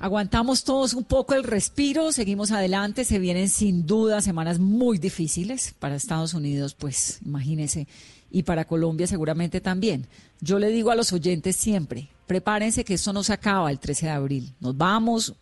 [0.00, 5.74] Aguantamos todos un poco el respiro, seguimos adelante, se vienen sin duda semanas muy difíciles
[5.78, 7.86] para Estados Unidos, pues imagínense,
[8.30, 10.06] y para Colombia seguramente también.
[10.40, 14.06] Yo le digo a los oyentes siempre, prepárense que esto no se acaba el 13
[14.06, 15.34] de abril, nos vamos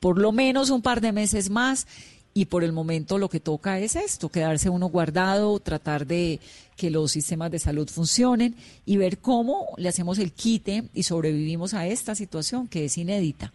[0.00, 1.86] por lo menos un par de meses más
[2.34, 6.40] y por el momento lo que toca es esto, quedarse uno guardado, tratar de
[6.76, 11.74] que los sistemas de salud funcionen y ver cómo le hacemos el quite y sobrevivimos
[11.74, 13.52] a esta situación que es inédita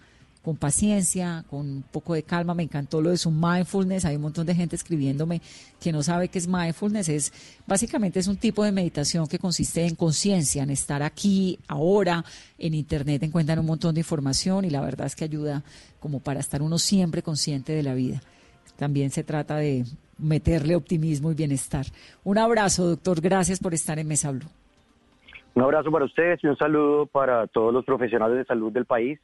[0.48, 2.54] con paciencia, con un poco de calma.
[2.54, 4.06] Me encantó lo de su mindfulness.
[4.06, 5.42] Hay un montón de gente escribiéndome
[5.78, 7.10] que no sabe qué es mindfulness.
[7.10, 12.24] Es básicamente es un tipo de meditación que consiste en conciencia, en estar aquí, ahora.
[12.58, 15.64] En internet encuentran un montón de información y la verdad es que ayuda
[16.00, 18.22] como para estar uno siempre consciente de la vida.
[18.78, 19.84] También se trata de
[20.18, 21.88] meterle optimismo y bienestar.
[22.24, 23.20] Un abrazo, doctor.
[23.20, 24.48] Gracias por estar en Mesa Blue.
[25.56, 29.20] Un abrazo para ustedes y un saludo para todos los profesionales de salud del país,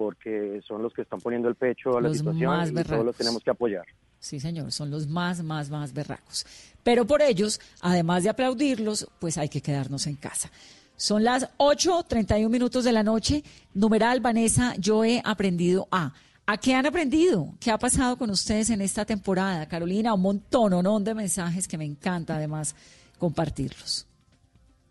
[0.00, 3.44] porque son los que están poniendo el pecho a la situación y todos los tenemos
[3.44, 3.84] que apoyar.
[4.18, 6.46] Sí, señor, son los más, más, más berracos.
[6.82, 10.50] Pero por ellos, además de aplaudirlos, pues hay que quedarnos en casa.
[10.96, 13.44] Son las 8.31 minutos de la noche.
[13.74, 16.14] Numeral, Vanessa, yo he aprendido a...
[16.46, 17.52] ¿A qué han aprendido?
[17.60, 19.68] ¿Qué ha pasado con ustedes en esta temporada?
[19.68, 22.74] Carolina, un montón, un montón de mensajes que me encanta además
[23.18, 24.06] compartirlos.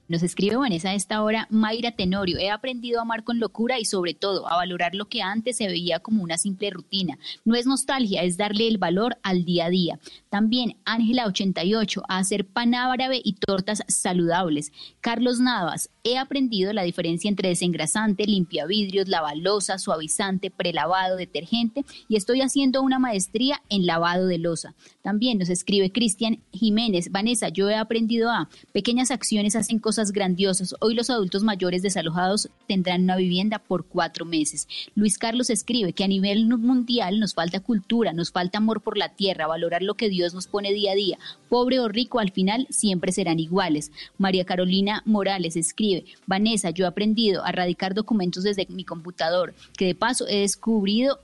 [0.09, 3.85] Nos escribe Vanessa a esta hora, Mayra Tenorio, he aprendido a amar con locura y
[3.85, 7.19] sobre todo a valorar lo que antes se veía como una simple rutina.
[7.45, 9.99] No es nostalgia, es darle el valor al día a día.
[10.29, 14.71] También Ángela 88, a hacer pan árabe y tortas saludables.
[14.99, 22.41] Carlos Navas, he aprendido la diferencia entre desengrasante, limpiavidrios, lavalosa, suavizante, prelavado, detergente y estoy
[22.41, 24.75] haciendo una maestría en lavado de losa.
[25.01, 30.75] También nos escribe Cristian Jiménez, Vanessa, yo he aprendido a pequeñas acciones hacen cosas grandiosas.
[30.79, 34.67] Hoy los adultos mayores desalojados tendrán una vivienda por cuatro meses.
[34.95, 39.09] Luis Carlos escribe que a nivel mundial nos falta cultura, nos falta amor por la
[39.09, 41.19] tierra, valorar lo que Dios nos pone día a día.
[41.49, 43.91] Pobre o rico, al final siempre serán iguales.
[44.17, 45.88] María Carolina Morales escribe,
[46.25, 51.19] Vanessa, yo he aprendido a radicar documentos desde mi computador, que de paso he descubrido,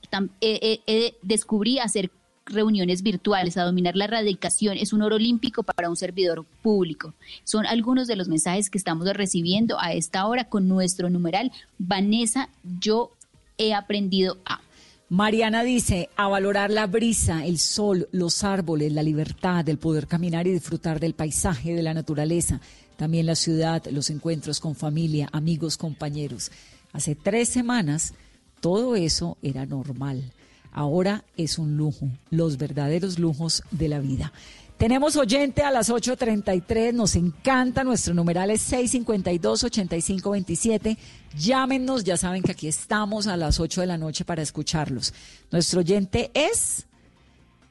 [1.22, 2.12] descubrí hacer
[2.46, 7.14] reuniones virtuales, a dominar la radicación, es un oro olímpico para un servidor público.
[7.44, 11.52] Son algunos de los mensajes que estamos recibiendo a esta hora con nuestro numeral.
[11.78, 12.50] Vanessa,
[12.80, 13.12] yo
[13.58, 14.62] he aprendido a.
[15.08, 20.48] Mariana dice, a valorar la brisa, el sol, los árboles, la libertad, el poder caminar
[20.48, 22.60] y disfrutar del paisaje, de la naturaleza,
[22.98, 26.52] también la ciudad, los encuentros con familia, amigos, compañeros.
[26.94, 28.14] Hace tres semanas
[28.60, 30.32] todo eso era normal.
[30.72, 34.34] Ahora es un lujo, los verdaderos lujos de la vida.
[34.78, 40.98] Tenemos oyente a las 8.33, nos encanta, nuestro numeral es 652-8527.
[41.38, 45.14] Llámenos, ya saben que aquí estamos a las 8 de la noche para escucharlos.
[45.50, 46.88] Nuestro oyente es,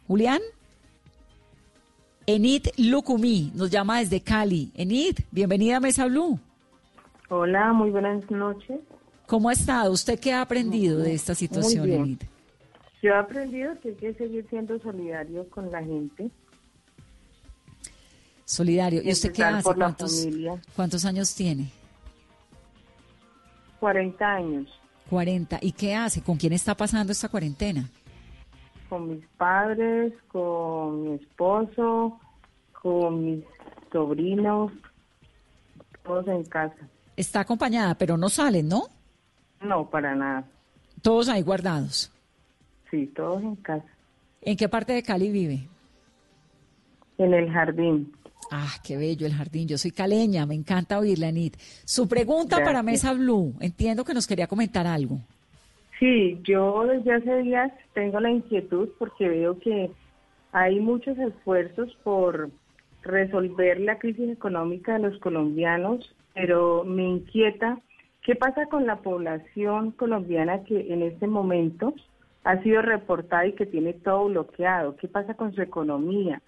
[0.07, 0.41] Julián.
[2.27, 4.71] Enid Lucumí, nos llama desde Cali.
[4.75, 6.39] Enid, bienvenida a Mesa Blue.
[7.29, 8.81] Hola, muy buenas noches.
[9.27, 9.93] ¿Cómo ha estado?
[9.93, 12.23] ¿Usted qué ha aprendido de esta situación, Enid?
[13.03, 16.31] Yo he aprendido que hay que seguir siendo solidario con la gente.
[18.47, 19.03] Solidario.
[19.03, 19.75] ¿Y usted qué hace?
[19.75, 20.27] ¿Cuántos,
[20.75, 21.71] ¿Cuántos años tiene?
[23.81, 24.69] 40 años.
[25.11, 25.59] 40.
[25.61, 26.23] ¿Y qué hace?
[26.23, 27.87] ¿Con quién está pasando esta cuarentena?
[28.94, 32.20] Con mis padres, con mi esposo,
[32.80, 33.44] con mis
[33.90, 34.70] sobrinos,
[36.04, 36.76] todos en casa.
[37.16, 38.85] Está acompañada, pero no salen, ¿no?
[39.61, 40.44] No, para nada.
[41.02, 42.12] Todos ahí guardados.
[42.88, 43.85] Sí, todos en casa.
[44.42, 45.66] ¿En qué parte de Cali vive?
[47.18, 48.12] En el jardín.
[48.52, 49.66] Ah, qué bello el jardín.
[49.66, 51.57] Yo soy caleña, me encanta oírla, Anit.
[51.85, 53.57] Su pregunta para Mesa Blue.
[53.59, 55.18] Entiendo que nos quería comentar algo.
[55.98, 59.90] Sí, yo desde hace días tengo la inquietud porque veo que
[60.52, 62.50] hay muchos esfuerzos por
[63.02, 67.78] resolver la crisis económica de los colombianos, pero me inquieta
[68.22, 71.94] qué pasa con la población colombiana que en este momento
[72.42, 74.96] ha sido reportada y que tiene todo bloqueado.
[74.96, 76.42] ¿Qué pasa con su economía?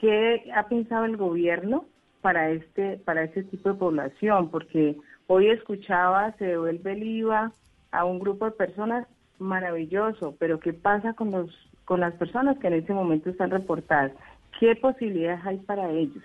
[0.00, 1.86] ¿Qué ha pensado el gobierno
[2.20, 4.50] para este para este tipo de población?
[4.50, 7.52] Porque hoy escuchaba se devuelve el IVA
[7.92, 9.06] a un grupo de personas
[9.38, 11.50] maravilloso, pero ¿qué pasa con los
[11.84, 14.12] con las personas que en este momento están reportadas?
[14.58, 16.24] ¿Qué posibilidades hay para ellos?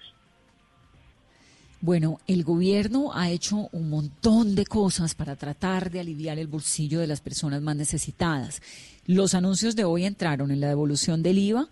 [1.79, 6.99] Bueno, el gobierno ha hecho un montón de cosas para tratar de aliviar el bolsillo
[6.99, 8.61] de las personas más necesitadas.
[9.05, 11.67] Los anuncios de hoy entraron en la devolución del IVA.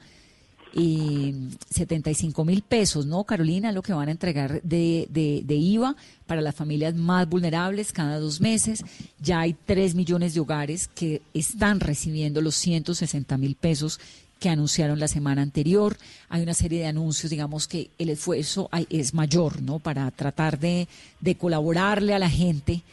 [0.78, 1.34] Y
[1.70, 3.72] 75 mil pesos, ¿no, Carolina?
[3.72, 5.96] Lo que van a entregar de, de, IVA
[6.28, 8.84] para las familias más vulnerables cada dos meses.
[9.22, 14.02] Ya hay 3 millones de hogares que están recibiendo los 160 mil pesos
[14.38, 15.98] que anunciaron la semana anterior.
[16.28, 19.80] Hay una serie de anuncios, digamos que el esfuerzo es mayor, ¿no?
[19.80, 20.90] Para tratar de,
[21.22, 22.84] de colaborarle a la gente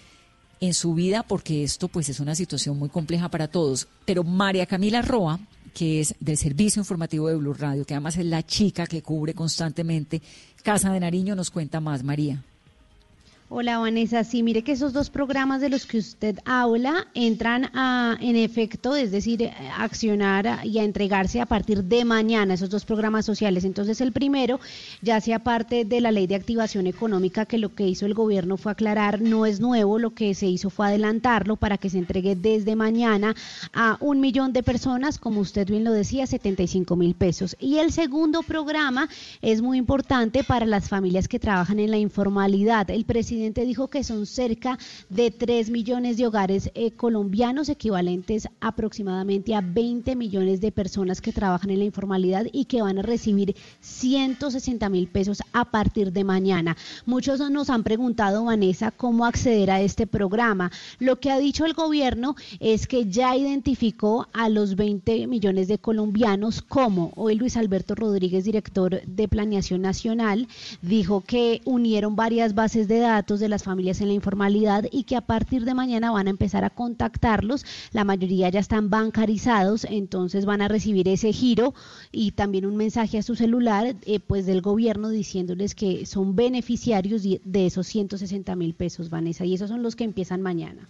[0.60, 3.88] en su vida, porque esto pues es una situación muy compleja para todos.
[4.04, 5.40] Pero María Camila Roa,
[5.72, 9.34] que es del Servicio Informativo de Blue Radio, que además es la chica que cubre
[9.34, 10.22] constantemente
[10.62, 12.44] Casa de Nariño, nos cuenta más, María.
[13.54, 18.16] Hola Vanessa, sí, mire que esos dos programas de los que usted habla entran a,
[18.18, 22.86] en efecto, es decir, eh, accionar y a entregarse a partir de mañana, esos dos
[22.86, 23.64] programas sociales.
[23.64, 24.58] Entonces el primero
[25.02, 28.56] ya sea parte de la ley de activación económica que lo que hizo el gobierno
[28.56, 32.34] fue aclarar, no es nuevo, lo que se hizo fue adelantarlo para que se entregue
[32.34, 33.36] desde mañana
[33.74, 37.54] a un millón de personas, como usted bien lo decía, 75 mil pesos.
[37.60, 39.10] Y el segundo programa
[39.42, 42.88] es muy importante para las familias que trabajan en la informalidad.
[42.88, 44.78] El presidente presidente dijo que son cerca
[45.08, 51.32] de 3 millones de hogares eh, colombianos, equivalentes aproximadamente a 20 millones de personas que
[51.32, 56.22] trabajan en la informalidad y que van a recibir 160 mil pesos a partir de
[56.22, 56.76] mañana.
[57.04, 60.70] Muchos nos han preguntado, Vanessa, cómo acceder a este programa.
[61.00, 65.78] Lo que ha dicho el gobierno es que ya identificó a los 20 millones de
[65.78, 70.46] colombianos como hoy Luis Alberto Rodríguez, director de Planeación Nacional,
[70.80, 75.16] dijo que unieron varias bases de datos de las familias en la informalidad y que
[75.16, 77.64] a partir de mañana van a empezar a contactarlos.
[77.92, 81.74] La mayoría ya están bancarizados, entonces van a recibir ese giro
[82.10, 87.22] y también un mensaje a su celular eh, pues del gobierno diciéndoles que son beneficiarios
[87.22, 90.88] de esos 160 mil pesos, Vanessa, y esos son los que empiezan mañana.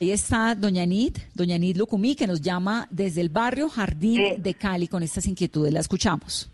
[0.00, 4.54] Ahí está doña Nid, doña Nid Lucumí, que nos llama desde el barrio Jardín de
[4.54, 5.72] Cali con estas inquietudes.
[5.72, 6.51] La escuchamos.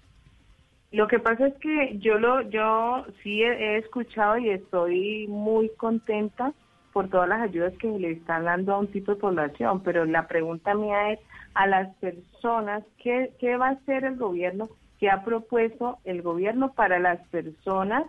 [0.90, 6.52] Lo que pasa es que yo lo, yo sí he, escuchado y estoy muy contenta
[6.94, 10.26] por todas las ayudas que le están dando a un tipo de población, pero la
[10.26, 11.20] pregunta mía es
[11.54, 14.68] a las personas, ¿qué, qué va a hacer el gobierno?
[14.98, 18.04] ¿Qué ha propuesto el gobierno para las personas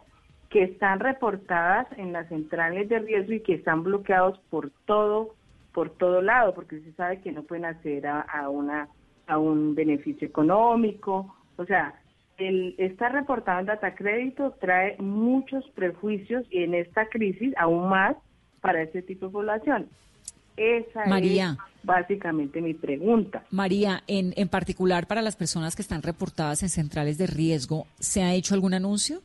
[0.49, 5.35] que están reportadas en las centrales de riesgo y que están bloqueados por todo,
[5.73, 8.87] por todo lado, porque se sabe que no pueden acceder a, a una
[9.27, 11.93] a un beneficio económico, o sea,
[12.39, 18.15] el estar reportado en data crédito trae muchos prejuicios y en esta crisis aún más
[18.61, 19.87] para este tipo de población.
[20.57, 23.45] Esa es básicamente mi pregunta.
[23.49, 28.23] María, en, en particular para las personas que están reportadas en centrales de riesgo, ¿se
[28.23, 29.21] ha hecho algún anuncio?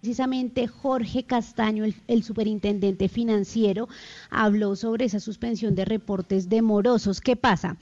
[0.00, 3.88] Precisamente Jorge Castaño, el, el, superintendente financiero,
[4.30, 7.20] habló sobre esa suspensión de reportes demorosos.
[7.20, 7.76] ¿Qué pasa?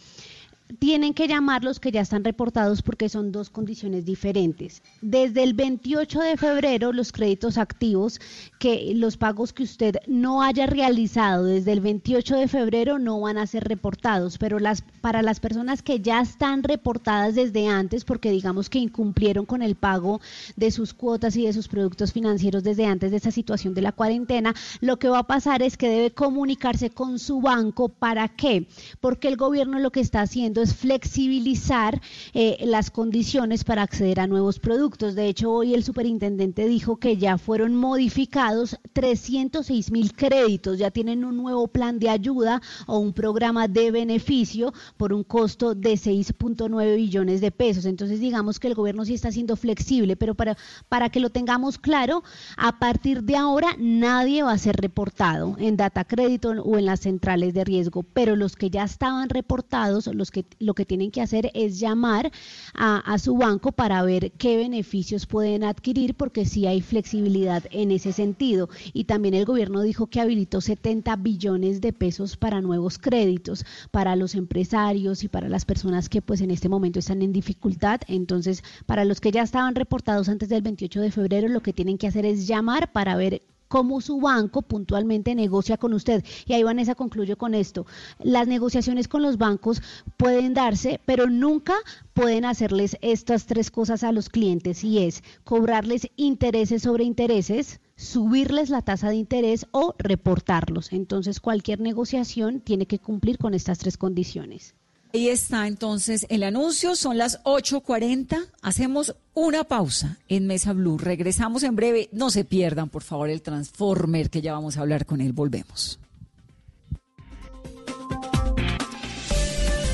[0.78, 4.82] Tienen que llamar los que ya están reportados porque son dos condiciones diferentes.
[5.00, 8.20] Desde el 28 de febrero, los créditos activos,
[8.58, 13.38] que los pagos que usted no haya realizado desde el 28 de febrero no van
[13.38, 18.30] a ser reportados, pero las para las personas que ya están reportadas desde antes, porque
[18.30, 20.20] digamos que incumplieron con el pago
[20.56, 23.92] de sus cuotas y de sus productos financieros desde antes de esa situación de la
[23.92, 27.88] cuarentena, lo que va a pasar es que debe comunicarse con su banco.
[27.88, 28.66] ¿Para qué?
[29.00, 32.00] Porque el gobierno lo que está haciendo flexibilizar
[32.32, 35.14] eh, las condiciones para acceder a nuevos productos.
[35.14, 41.24] De hecho, hoy el superintendente dijo que ya fueron modificados 306 mil créditos, ya tienen
[41.24, 46.96] un nuevo plan de ayuda o un programa de beneficio por un costo de 6.9
[46.96, 47.84] billones de pesos.
[47.84, 50.56] Entonces, digamos que el gobierno sí está siendo flexible, pero para,
[50.88, 52.22] para que lo tengamos claro,
[52.56, 57.00] a partir de ahora nadie va a ser reportado en data crédito o en las
[57.00, 61.20] centrales de riesgo, pero los que ya estaban reportados, los que lo que tienen que
[61.20, 62.30] hacer es llamar
[62.74, 68.12] a, su banco para ver qué beneficios pueden adquirir, porque sí hay flexibilidad en ese
[68.12, 68.68] sentido.
[68.92, 74.16] Y también el gobierno dijo que habilitó 70 billones de pesos para nuevos créditos, para
[74.16, 78.00] los empresarios y para las personas que pues en este momento están en dificultad.
[78.08, 81.98] Entonces, para los que ya estaban reportados antes del 28 de febrero, lo que tienen
[81.98, 83.42] que hacer es llamar para ver
[83.74, 86.22] cómo su banco puntualmente negocia con usted.
[86.46, 87.86] Y ahí Vanessa concluyo con esto.
[88.22, 89.82] Las negociaciones con los bancos
[90.16, 91.74] pueden darse, pero nunca
[92.12, 98.70] pueden hacerles estas tres cosas a los clientes y es cobrarles intereses sobre intereses, subirles
[98.70, 100.92] la tasa de interés o reportarlos.
[100.92, 104.76] Entonces cualquier negociación tiene que cumplir con estas tres condiciones.
[105.14, 111.62] Ahí está entonces el anuncio, son las 8.40, hacemos una pausa en Mesa Blue, regresamos
[111.62, 115.20] en breve, no se pierdan por favor el Transformer que ya vamos a hablar con
[115.20, 116.00] él, volvemos.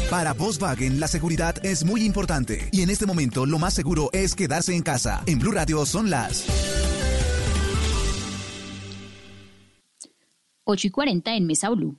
[0.09, 4.35] Para Volkswagen la seguridad es muy importante y en este momento lo más seguro es
[4.35, 5.23] quedarse en casa.
[5.27, 6.47] En Blue Radio son las
[10.65, 11.99] 8 y 40 en Mesa Blue.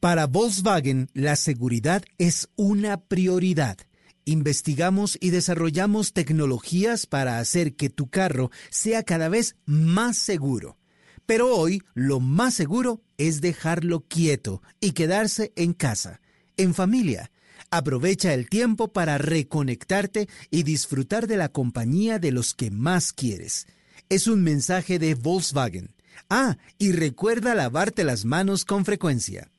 [0.00, 3.78] Para Volkswagen, la seguridad es una prioridad.
[4.24, 10.78] Investigamos y desarrollamos tecnologías para hacer que tu carro sea cada vez más seguro.
[11.26, 16.20] Pero hoy lo más seguro es dejarlo quieto y quedarse en casa,
[16.56, 17.32] en familia.
[17.68, 23.66] Aprovecha el tiempo para reconectarte y disfrutar de la compañía de los que más quieres.
[24.08, 25.92] Es un mensaje de Volkswagen.
[26.30, 29.50] Ah, y recuerda lavarte las manos con frecuencia.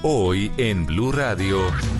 [0.02, 1.58] Hoy en Blue Radio.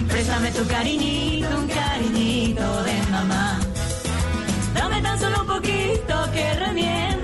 [0.09, 3.59] Préstame tu cariñito, un cariñito de mamá.
[4.75, 7.16] Dame tan solo un poquito que remiende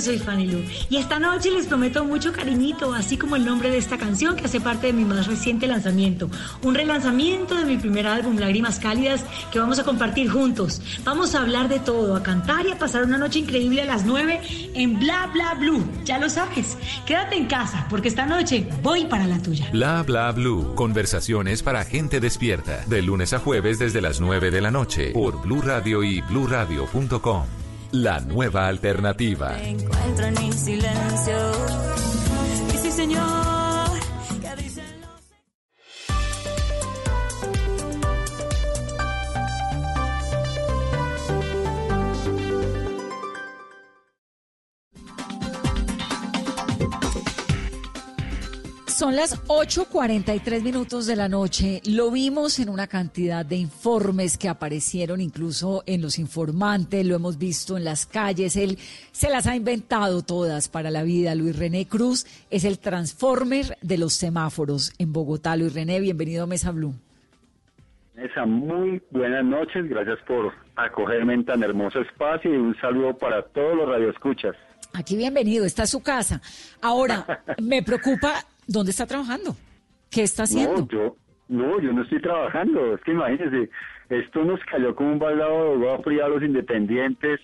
[0.00, 0.62] soy Fanny Lu.
[0.88, 4.44] Y esta noche les prometo mucho cariñito, así como el nombre de esta canción que
[4.44, 6.30] hace parte de mi más reciente lanzamiento.
[6.62, 10.82] Un relanzamiento de mi primer álbum, Lágrimas Cálidas, que vamos a compartir juntos.
[11.04, 14.04] Vamos a hablar de todo, a cantar y a pasar una noche increíble a las
[14.04, 14.40] 9
[14.74, 15.84] en Bla Bla Blue.
[16.04, 16.76] Ya lo sabes.
[17.06, 19.68] Quédate en casa, porque esta noche voy para la tuya.
[19.72, 20.74] Bla bla blue.
[20.74, 22.84] Conversaciones para gente despierta.
[22.86, 25.10] De lunes a jueves desde las 9 de la noche.
[25.12, 27.59] Por Blue Radio y bluradio.com.
[27.92, 29.50] La nueva alternativa.
[29.50, 31.36] Me encuentro en mi silencio.
[32.72, 33.59] Y sí, señor.
[49.00, 51.80] Son las 8.43 minutos de la noche.
[51.86, 57.38] Lo vimos en una cantidad de informes que aparecieron incluso en los informantes, lo hemos
[57.38, 58.56] visto en las calles.
[58.56, 58.76] Él
[59.10, 61.34] se las ha inventado todas para la vida.
[61.34, 65.56] Luis René Cruz es el transformer de los semáforos en Bogotá.
[65.56, 66.92] Luis René, bienvenido a Mesa Blue.
[68.16, 73.40] Esa muy buenas noches, gracias por acogerme en tan hermoso espacio y un saludo para
[73.44, 74.54] todos los radioescuchas.
[74.92, 76.40] Aquí bienvenido, esta es su casa.
[76.82, 79.56] Ahora, me preocupa, ¿dónde está trabajando?
[80.10, 80.80] ¿Qué está haciendo?
[80.82, 81.16] No, yo
[81.48, 83.70] no, yo no estoy trabajando, es que imagínense,
[84.08, 87.40] esto nos cayó como un baldado de agua fría a los independientes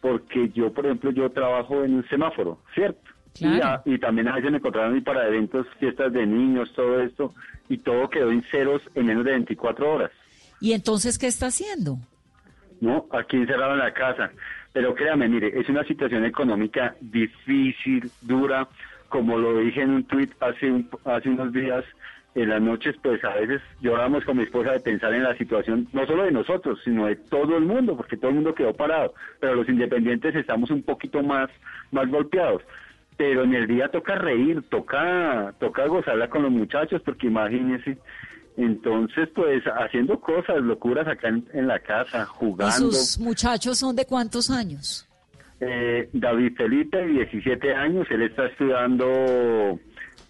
[0.00, 3.00] porque yo, por ejemplo, yo trabajo en un semáforo, ¿cierto?
[3.34, 3.66] Y, Claro.
[3.66, 7.34] a- y también a veces me encontraron ahí para eventos, fiestas de niños, todo esto,
[7.68, 10.10] y todo quedó en ceros en menos de 24 horas.
[10.60, 11.98] ¿Y entonces qué está haciendo?
[12.80, 13.06] ¿no?
[13.12, 14.30] Aquí encerrado en la casa.
[14.72, 18.68] Pero créame, mire, es una situación económica difícil, dura.
[19.08, 21.84] Como lo dije en un tuit hace, un- hace unos días,
[22.34, 25.88] en las noches, pues a veces lloramos con mi esposa de pensar en la situación,
[25.92, 29.12] no solo de nosotros, sino de todo el mundo, porque todo el mundo quedó parado.
[29.40, 31.48] Pero los independientes estamos un poquito más,
[31.90, 32.62] más golpeados.
[33.16, 37.98] Pero en el día toca reír, toca, toca gozarla con los muchachos, porque imagínense,
[38.56, 42.92] entonces, pues haciendo cosas, locuras acá en, en la casa, ¿Y jugando.
[42.92, 45.07] sus muchachos son de cuántos años?
[45.60, 49.78] Eh, David Felipe, 17 años, él está estudiando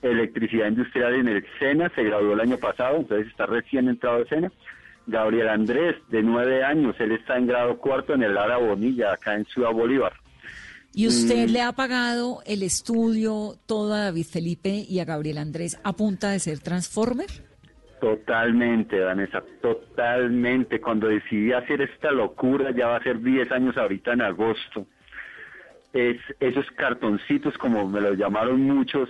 [0.03, 4.29] electricidad industrial en el SENA, se graduó el año pasado, entonces está recién entrado al
[4.29, 4.51] SENA.
[5.07, 9.35] Gabriel Andrés, de 9 años, él está en grado cuarto en el Lara Bonilla, acá
[9.35, 10.12] en Ciudad Bolívar.
[10.95, 11.53] ¿Y usted Mm.
[11.53, 16.31] le ha pagado el estudio todo a David Felipe y a Gabriel Andrés a punta
[16.31, 17.26] de ser Transformer?
[18.01, 20.81] Totalmente, Vanessa, totalmente.
[20.81, 24.87] Cuando decidí hacer esta locura, ya va a ser 10 años ahorita en agosto,
[25.93, 29.09] es esos cartoncitos, como me los llamaron muchos,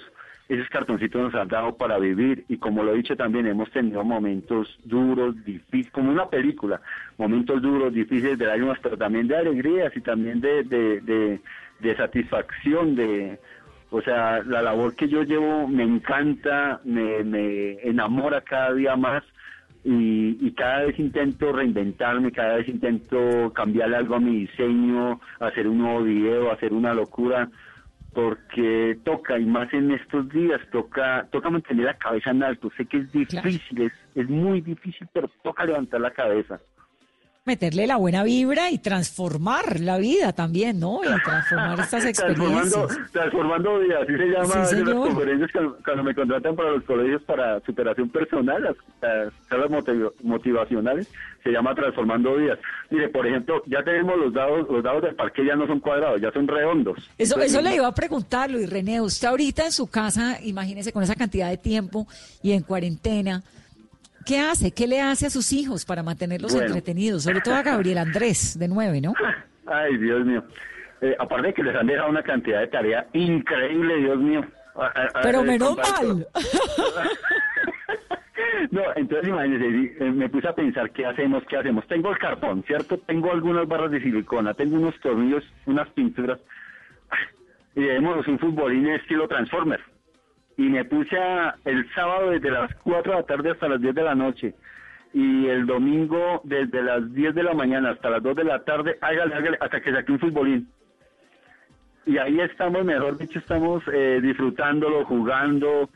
[0.48, 2.44] esos cartoncitos nos han dado para vivir.
[2.48, 6.80] Y como lo he dicho también, hemos tenido momentos duros, difíciles, como una película,
[7.18, 11.40] momentos duros, difíciles de lágrimas, pero también de alegrías y también de, de, de,
[11.80, 13.38] de satisfacción, de,
[13.90, 19.22] o sea, la labor que yo llevo me encanta, me, me enamora cada día más
[19.90, 25.66] y, y cada vez intento reinventarme, cada vez intento cambiarle algo a mi diseño, hacer
[25.66, 27.48] un nuevo video, hacer una locura,
[28.12, 32.70] porque toca, y más en estos días, toca toca mantener la cabeza en alto.
[32.76, 36.60] Sé que es difícil, es, es muy difícil, pero toca levantar la cabeza.
[37.48, 41.00] Meterle la buena vibra y transformar la vida también, ¿no?
[41.02, 42.70] Y transformar estas experiencias.
[42.70, 46.70] Transformando, transformando vidas, así se llama Sí, en las conferencias cuando, cuando me contratan para
[46.70, 51.08] los colegios para superación personal, las, las charlas motiv- motivacionales,
[51.42, 52.58] se llama transformando vidas.
[52.90, 56.20] Mire, por ejemplo, ya tenemos los dados, los dados del parque ya no son cuadrados,
[56.20, 56.98] ya son redondos.
[57.18, 59.00] Eso, Entonces, eso le iba a preguntar, Luis René.
[59.00, 62.06] Usted ahorita en su casa, imagínese con esa cantidad de tiempo
[62.42, 63.42] y en cuarentena,
[64.26, 64.70] ¿qué hace?
[64.72, 66.66] ¿Qué le hace a sus hijos para mantenerlos Bueno.
[66.66, 67.22] entretenidos?
[67.24, 69.14] Sobre todo a Gabriel Andrés, de nueve, ¿no?
[69.66, 70.42] Ay, Dios mío.
[71.00, 74.44] Eh, aparte de que les han dejado una cantidad de tarea increíble, Dios mío.
[74.74, 76.26] A- a- a- Pero menos mal.
[78.70, 81.86] No, entonces imagínense, eh, me puse a pensar qué hacemos, qué hacemos.
[81.86, 82.98] Tengo el cartón, ¿cierto?
[82.98, 86.38] Tengo algunas barras de silicona, tengo unos tornillos, unas pinturas.
[87.74, 89.80] Y debemos un futbolín estilo Transformer.
[90.58, 93.94] Y me puse a, el sábado desde las 4 de la tarde hasta las 10
[93.94, 94.54] de la noche.
[95.14, 98.98] Y el domingo desde las 10 de la mañana hasta las 2 de la tarde,
[99.00, 100.68] hágale, hágale, hasta que saque un futbolín.
[102.04, 105.88] Y ahí estamos, mejor dicho, estamos eh, disfrutándolo, jugando.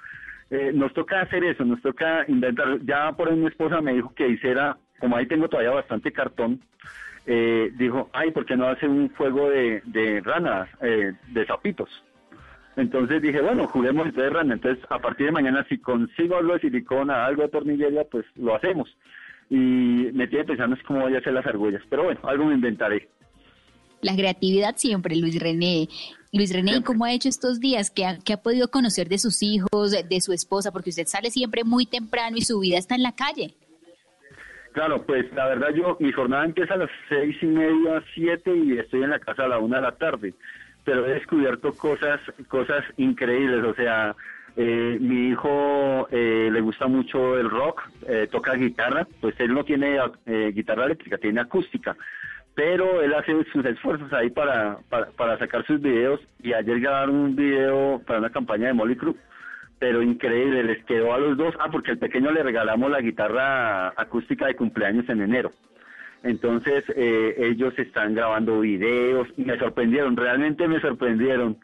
[0.49, 2.79] Eh, nos toca hacer eso, nos toca inventar.
[2.85, 6.61] Ya por ahí mi esposa me dijo que hiciera, como ahí tengo todavía bastante cartón,
[7.27, 11.91] eh, dijo, ay, ¿por qué no hace un juego de, de ranas, eh, de sapitos?
[12.77, 14.55] Entonces dije, bueno, juguemos entonces rana.
[14.55, 18.55] Entonces, a partir de mañana, si consigo algo de silicona, algo de tornillería, pues lo
[18.55, 18.89] hacemos.
[19.51, 19.57] Y
[20.15, 21.83] me tiene pensando cómo voy a hacer las argollas.
[21.91, 23.09] Pero bueno, algo me inventaré.
[24.01, 25.89] La creatividad siempre, Luis René.
[26.33, 27.91] Luis René, ¿y cómo ha hecho estos días?
[27.91, 30.73] ¿Qué ha, qué ha podido conocer de sus hijos, de su esposa?
[30.73, 33.55] Porque usted sale siempre muy temprano y su vida está en la calle.
[34.73, 38.79] Claro, pues la verdad yo, mi jornada empieza a las seis y media, siete y
[38.79, 40.35] estoy en la casa a la una de la tarde.
[40.85, 43.65] Pero he descubierto cosas, cosas increíbles.
[43.65, 44.15] O sea,
[44.57, 49.65] eh, mi hijo eh, le gusta mucho el rock, eh, toca guitarra, pues él no
[49.65, 51.97] tiene eh, guitarra eléctrica, tiene acústica.
[52.55, 57.17] Pero él hace sus esfuerzos ahí para, para, para sacar sus videos y ayer grabaron
[57.17, 59.17] un video para una campaña de Molly Crew
[59.83, 63.89] pero increíble, les quedó a los dos, ah, porque al pequeño le regalamos la guitarra
[64.01, 65.51] acústica de cumpleaños en enero.
[66.23, 71.57] Entonces eh, ellos están grabando videos y me sorprendieron, realmente me sorprendieron.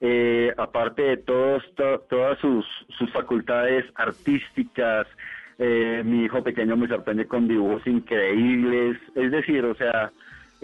[0.00, 2.66] Eh, aparte de todos, to- todas sus,
[2.98, 5.06] sus facultades artísticas,
[5.58, 10.10] eh, mi hijo pequeño me sorprende con dibujos increíbles, es decir, o sea,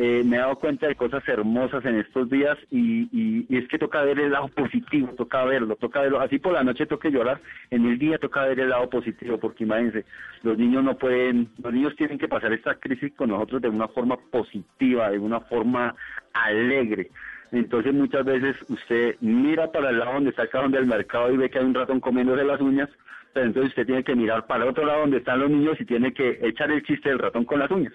[0.03, 3.69] eh, me he dado cuenta de cosas hermosas en estos días y, y- y es
[3.69, 6.21] que toca ver el lado positivo, toca verlo, toca verlo.
[6.21, 7.39] Así por la noche toque llorar,
[7.71, 10.07] en el día toca ver el lado positivo, porque imagínense,
[10.43, 13.89] los niños no pueden, los niños tienen que pasar esta crisis con nosotros de una
[13.89, 15.95] forma positiva, de una forma
[16.33, 17.11] alegre.
[17.53, 21.37] Entonces muchas veces usted mira para el lado donde está el cajón del mercado y
[21.37, 22.89] ve que hay un ratón comiéndose las uñas,
[23.35, 25.85] pero entonces usted tiene que mirar para el otro lado donde están los niños y
[25.85, 27.93] tiene que echar el chiste del ratón con las uñas.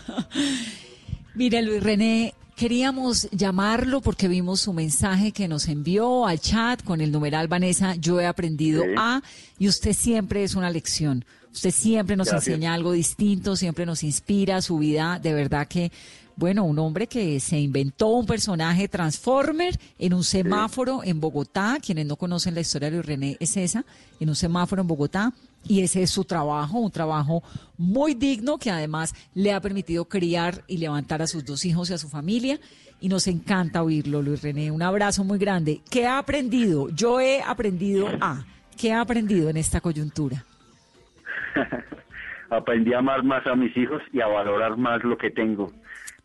[1.34, 7.00] Mire, Luis René, queríamos llamarlo porque vimos su mensaje que nos envió al chat con
[7.00, 8.90] el numeral Vanessa, yo he aprendido Sí.
[8.96, 9.22] a,
[9.58, 11.24] y usted siempre es una lección.
[11.52, 12.48] Usted siempre nos Gracias.
[12.48, 15.18] enseña algo distinto, siempre nos inspira su vida.
[15.20, 15.90] De verdad que,
[16.36, 21.78] bueno, un hombre que se inventó un personaje Transformer en un semáforo en Bogotá.
[21.84, 23.84] Quienes no conocen la historia de Luis René es esa,
[24.20, 25.32] en un semáforo en Bogotá.
[25.66, 27.42] Y ese es su trabajo, un trabajo
[27.76, 31.94] muy digno que además le ha permitido criar y levantar a sus dos hijos y
[31.94, 32.58] a su familia.
[33.00, 34.70] Y nos encanta oírlo, Luis René.
[34.70, 35.80] Un abrazo muy grande.
[35.90, 36.88] ¿Qué ha aprendido?
[36.90, 38.44] Yo he aprendido a.
[38.76, 40.44] ¿Qué ha aprendido en esta coyuntura?
[42.50, 45.72] aprendí a amar más a mis hijos y a valorar más lo que tengo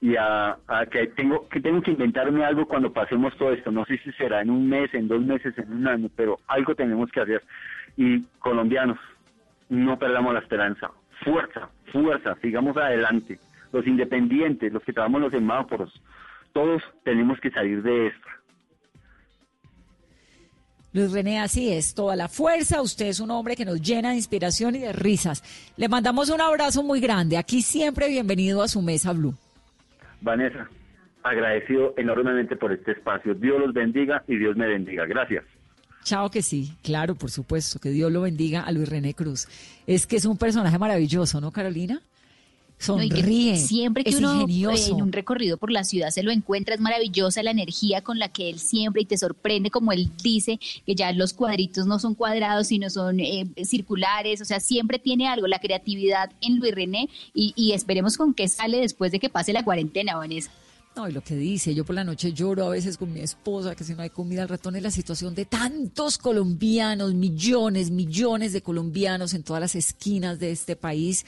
[0.01, 3.85] y a, a que tengo que tengo que inventarme algo cuando pasemos todo esto no
[3.85, 7.09] sé si será en un mes en dos meses en un año pero algo tenemos
[7.11, 7.43] que hacer
[7.95, 8.97] y colombianos
[9.75, 10.91] no perdamos la esperanza
[11.23, 13.39] fuerza fuerza sigamos adelante
[13.71, 16.01] los independientes los que trabajamos los semáforos
[16.53, 18.27] todos tenemos que salir de esto
[20.93, 22.81] Luis René, así es, toda la fuerza.
[22.81, 25.43] Usted es un hombre que nos llena de inspiración y de risas.
[25.75, 27.37] Le mandamos un abrazo muy grande.
[27.37, 29.35] Aquí siempre bienvenido a su mesa Blue.
[30.21, 30.69] Vanessa
[31.25, 35.43] agradecido enormemente por este espacio Dios los bendiga y Dios me bendiga gracias
[36.05, 37.79] Chao que sí, claro, por supuesto.
[37.79, 39.47] Que Dios lo bendiga a Luis René Cruz.
[39.87, 41.99] Es que es un personaje maravilloso, ¿no, Carolina?
[42.87, 44.95] No, y que Sonríe, siempre que es uno ingenioso.
[44.95, 48.27] en un recorrido por la ciudad se lo encuentra, es maravillosa la energía con la
[48.27, 52.15] que él siempre y te sorprende, como él dice, que ya los cuadritos no son
[52.15, 57.09] cuadrados, sino son eh, circulares, o sea, siempre tiene algo, la creatividad en Luis René,
[57.33, 60.51] y, y esperemos con qué sale después de que pase la cuarentena, Vanessa.
[60.95, 63.75] No, y lo que dice, yo por la noche lloro a veces con mi esposa,
[63.75, 68.53] que si no hay comida al ratón es la situación de tantos colombianos, millones, millones
[68.53, 71.25] de colombianos en todas las esquinas de este país.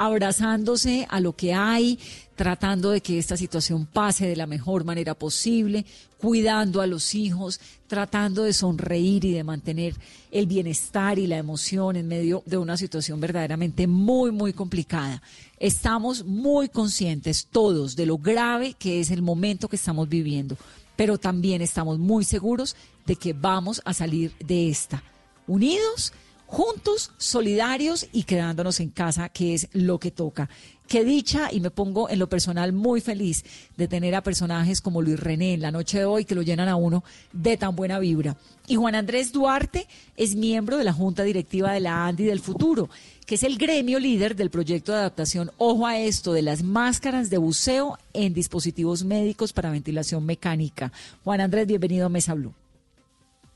[0.00, 1.98] Abrazándose a lo que hay,
[2.34, 5.84] tratando de que esta situación pase de la mejor manera posible,
[6.16, 9.94] cuidando a los hijos, tratando de sonreír y de mantener
[10.30, 15.20] el bienestar y la emoción en medio de una situación verdaderamente muy, muy complicada.
[15.58, 20.56] Estamos muy conscientes todos de lo grave que es el momento que estamos viviendo,
[20.96, 22.74] pero también estamos muy seguros
[23.04, 25.02] de que vamos a salir de esta
[25.46, 26.14] unidos
[26.50, 30.50] juntos, solidarios y quedándonos en casa, que es lo que toca.
[30.88, 33.44] Qué dicha, y me pongo en lo personal muy feliz
[33.76, 36.68] de tener a personajes como Luis René en la noche de hoy que lo llenan
[36.68, 38.36] a uno de tan buena vibra.
[38.66, 39.86] Y Juan Andrés Duarte
[40.16, 42.90] es miembro de la Junta Directiva de la ANDI del Futuro,
[43.24, 47.30] que es el gremio líder del proyecto de adaptación Ojo a esto de las máscaras
[47.30, 50.90] de buceo en dispositivos médicos para ventilación mecánica.
[51.22, 52.52] Juan Andrés, bienvenido a Mesa Blue.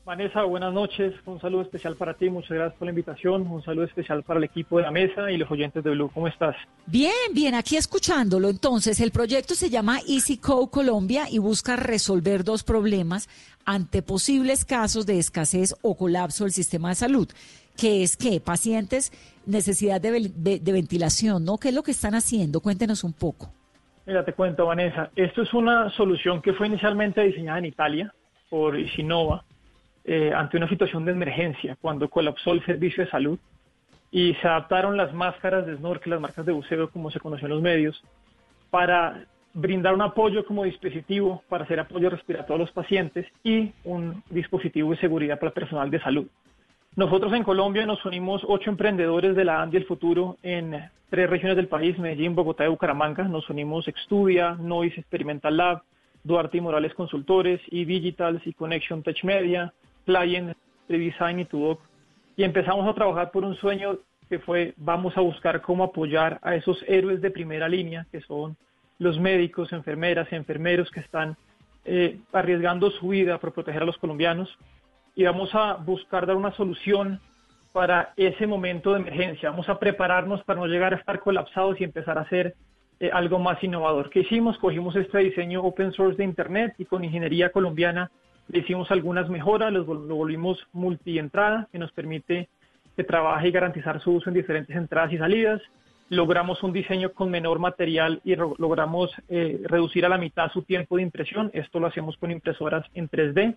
[0.04, 1.14] Vanessa, buenas noches.
[1.24, 2.28] Un saludo especial para ti.
[2.28, 3.46] Muchas gracias por la invitación.
[3.50, 6.10] Un saludo especial para el equipo de la mesa y los oyentes de Blue.
[6.12, 6.54] ¿Cómo estás?
[6.86, 8.50] Bien, bien, aquí escuchándolo.
[8.50, 13.30] Entonces, el proyecto se llama Easy Co Colombia y busca resolver dos problemas
[13.64, 17.26] ante posibles casos de escasez o colapso del sistema de salud,
[17.74, 19.10] que es que pacientes,
[19.46, 21.56] necesidad de, de- de ventilación, ¿no?
[21.56, 22.60] ¿Qué es lo que están haciendo?
[22.60, 23.50] Cuéntenos un poco.
[24.04, 25.10] Mira, te cuento, Vanessa.
[25.16, 28.14] Esto es una solución que fue inicialmente diseñada en Italia
[28.50, 29.42] por Isinova
[30.04, 33.38] eh, ante una situación de emergencia, cuando colapsó el servicio de salud
[34.10, 37.54] y se adaptaron las máscaras de snorkel, las marcas de buceo, como se conoció en
[37.54, 38.02] los medios,
[38.70, 39.24] para
[39.54, 44.90] brindar un apoyo como dispositivo para hacer apoyo respiratorio a los pacientes y un dispositivo
[44.90, 46.26] de seguridad para el personal de salud.
[46.96, 51.56] Nosotros en Colombia nos unimos ocho emprendedores de la ANDI El Futuro en tres regiones
[51.56, 53.24] del país, Medellín, Bogotá y Bucaramanga.
[53.24, 55.82] Nos unimos Extudia, Noise Experimental Lab,
[56.22, 59.72] Duarte y Morales Consultores, y Digitals y Connection Tech Media,
[60.04, 60.56] Client,
[60.88, 61.80] Redesign y Tudoc.
[62.36, 63.98] Y empezamos a trabajar por un sueño
[64.28, 68.56] que fue vamos a buscar cómo apoyar a esos héroes de primera línea, que son
[68.98, 71.36] los médicos, enfermeras, enfermeros que están
[71.84, 74.56] eh, arriesgando su vida por proteger a los colombianos
[75.14, 77.20] y vamos a buscar dar una solución
[77.72, 79.50] para ese momento de emergencia.
[79.50, 82.54] Vamos a prepararnos para no llegar a estar colapsados y empezar a hacer
[83.00, 84.10] eh, algo más innovador.
[84.10, 84.58] ¿Qué hicimos?
[84.58, 88.10] Cogimos este diseño open source de Internet y con ingeniería colombiana
[88.52, 92.48] hicimos algunas mejoras, lo, vol- lo volvimos multientrada, que nos permite
[92.96, 95.60] que trabaje y garantizar su uso en diferentes entradas y salidas.
[96.10, 100.96] Logramos un diseño con menor material y logramos eh, reducir a la mitad su tiempo
[100.96, 101.50] de impresión.
[101.54, 103.56] Esto lo hacemos con impresoras en 3D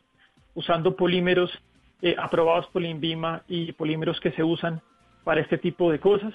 [0.56, 1.52] usando polímeros
[2.02, 4.82] eh, aprobados por INVIMA y polímeros que se usan
[5.24, 6.34] para este tipo de cosas.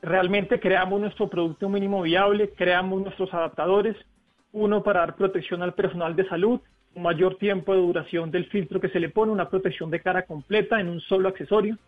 [0.00, 3.96] Realmente creamos nuestro producto mínimo viable, creamos nuestros adaptadores,
[4.52, 6.60] uno para dar protección al personal de salud,
[6.96, 10.80] mayor tiempo de duración del filtro que se le pone, una protección de cara completa
[10.80, 11.78] en un solo accesorio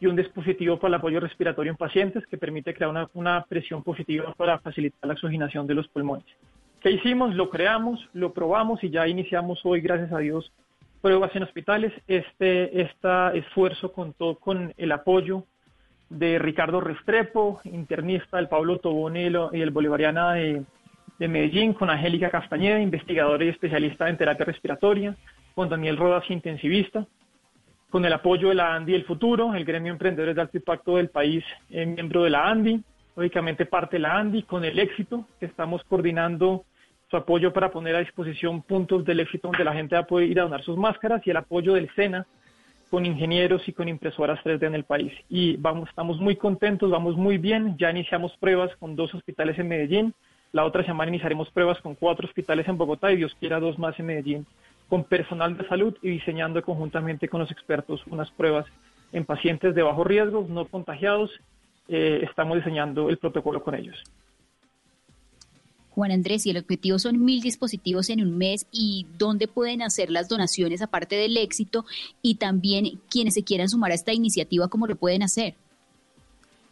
[0.00, 3.82] y un dispositivo para el apoyo respiratorio en pacientes que permite crear una, una presión
[3.82, 6.24] positiva para facilitar la oxigenación de los pulmones.
[6.80, 7.34] ¿Qué hicimos?
[7.34, 10.52] Lo creamos, lo probamos y ya iniciamos hoy, gracias a Dios,
[11.00, 11.92] pruebas en hospitales.
[12.08, 15.44] Este, este esfuerzo contó con el apoyo
[16.10, 20.62] de Ricardo Restrepo, internista del Pablo Tobón y, lo- y el Bolivariana de,
[21.24, 25.16] de Medellín, con Angélica Castañeda, investigadora y especialista en terapia respiratoria,
[25.54, 27.06] con Daniel Rodas, intensivista,
[27.88, 30.96] con el apoyo de la ANDI El Futuro, el gremio de emprendedores de alto impacto
[30.98, 32.78] del país, eh, miembro de la ANDI,
[33.16, 36.66] lógicamente parte de la ANDI, con el éxito, que estamos coordinando
[37.10, 40.28] su apoyo para poner a disposición puntos del éxito donde la gente va a poder
[40.28, 42.26] ir a donar sus máscaras y el apoyo del SENA
[42.90, 45.12] con ingenieros y con impresoras 3D en el país.
[45.30, 47.78] Y vamos, estamos muy contentos, vamos muy bien.
[47.78, 50.14] Ya iniciamos pruebas con dos hospitales en Medellín.
[50.54, 53.98] La otra semana iniciaremos pruebas con cuatro hospitales en Bogotá y Dios quiera dos más
[53.98, 54.46] en Medellín,
[54.88, 58.64] con personal de salud y diseñando conjuntamente con los expertos unas pruebas
[59.12, 61.32] en pacientes de bajo riesgo, no contagiados.
[61.88, 64.00] Eh, estamos diseñando el protocolo con ellos.
[65.90, 70.08] Juan Andrés, y el objetivo son mil dispositivos en un mes y dónde pueden hacer
[70.08, 71.84] las donaciones aparte del éxito
[72.22, 75.54] y también quienes se quieran sumar a esta iniciativa, cómo lo pueden hacer.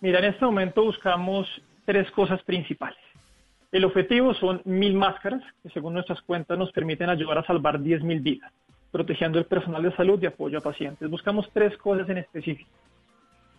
[0.00, 1.48] Mira, en este momento buscamos
[1.84, 3.01] tres cosas principales.
[3.72, 8.02] El objetivo son mil máscaras, que según nuestras cuentas nos permiten ayudar a salvar 10
[8.02, 8.52] mil vidas,
[8.90, 11.08] protegiendo el personal de salud y apoyo a pacientes.
[11.08, 12.70] Buscamos tres cosas en específico.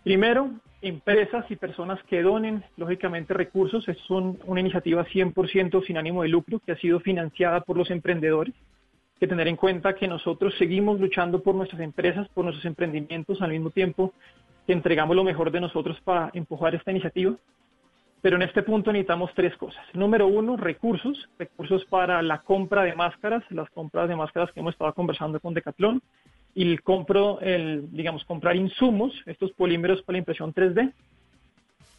[0.04, 0.50] Primero,
[0.82, 3.88] empresas y personas que donen, lógicamente, recursos.
[3.88, 7.90] Es un- una iniciativa 100% sin ánimo de lucro que ha sido financiada por los
[7.90, 8.54] emprendedores.
[9.18, 13.50] Que tener en cuenta que nosotros seguimos luchando por nuestras empresas, por nuestros emprendimientos, al
[13.50, 14.12] mismo tiempo
[14.66, 17.34] que entregamos lo mejor de nosotros para empujar esta iniciativa.
[18.24, 19.84] Pero en este punto necesitamos tres cosas.
[19.92, 24.72] Número uno, recursos, recursos para la compra de máscaras, las compras de máscaras que hemos
[24.72, 26.00] estado conversando con Decathlon,
[26.54, 30.90] y el compro, el, digamos, comprar insumos, estos polímeros para la impresión 3D.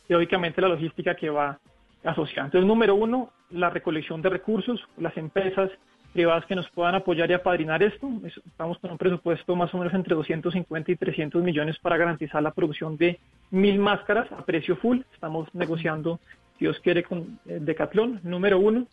[0.09, 1.59] lógicamente la logística que va
[2.03, 2.47] asociada.
[2.47, 5.69] Entonces, número uno, la recolección de recursos, las empresas
[6.15, 8.09] privadas que nos puedan apoyar y apadrinar esto.
[8.47, 12.51] Estamos con un presupuesto más o menos entre 250 y 300 millones para garantizar la
[12.51, 13.19] producción de
[13.51, 14.99] mil máscaras a precio full.
[15.13, 16.21] Estamos negociando,
[16.53, 18.21] si Dios quiere, con eh, Decathlon.
[18.23, 18.87] Número uno,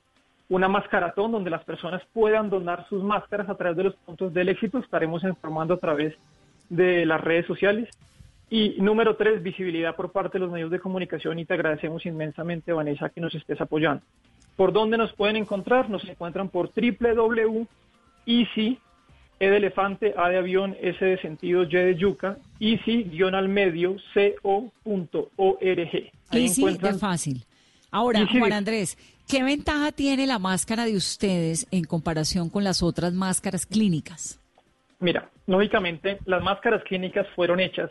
[0.48, 4.48] una mascaratón donde las personas puedan donar sus máscaras a través de los puntos del
[4.48, 4.78] éxito.
[4.78, 6.16] Estaremos informando a través
[6.70, 7.88] de las redes sociales.
[8.54, 12.74] Y número tres, visibilidad por parte de los medios de comunicación y te agradecemos inmensamente,
[12.74, 14.04] Vanessa, que nos estés apoyando.
[14.56, 15.88] ¿Por dónde nos pueden encontrar?
[15.88, 17.68] Nos encuentran por www.easy,
[19.40, 23.96] E de elefante, A de avión, S de sentido, Y de yuca, easy-al medio,
[24.42, 26.10] co.org.
[26.32, 27.46] Easy de fácil.
[27.90, 33.14] Ahora, Juan Andrés, ¿qué ventaja tiene la máscara de ustedes en comparación con las otras
[33.14, 34.38] máscaras clínicas?
[35.00, 37.90] Mira, lógicamente las máscaras clínicas fueron hechas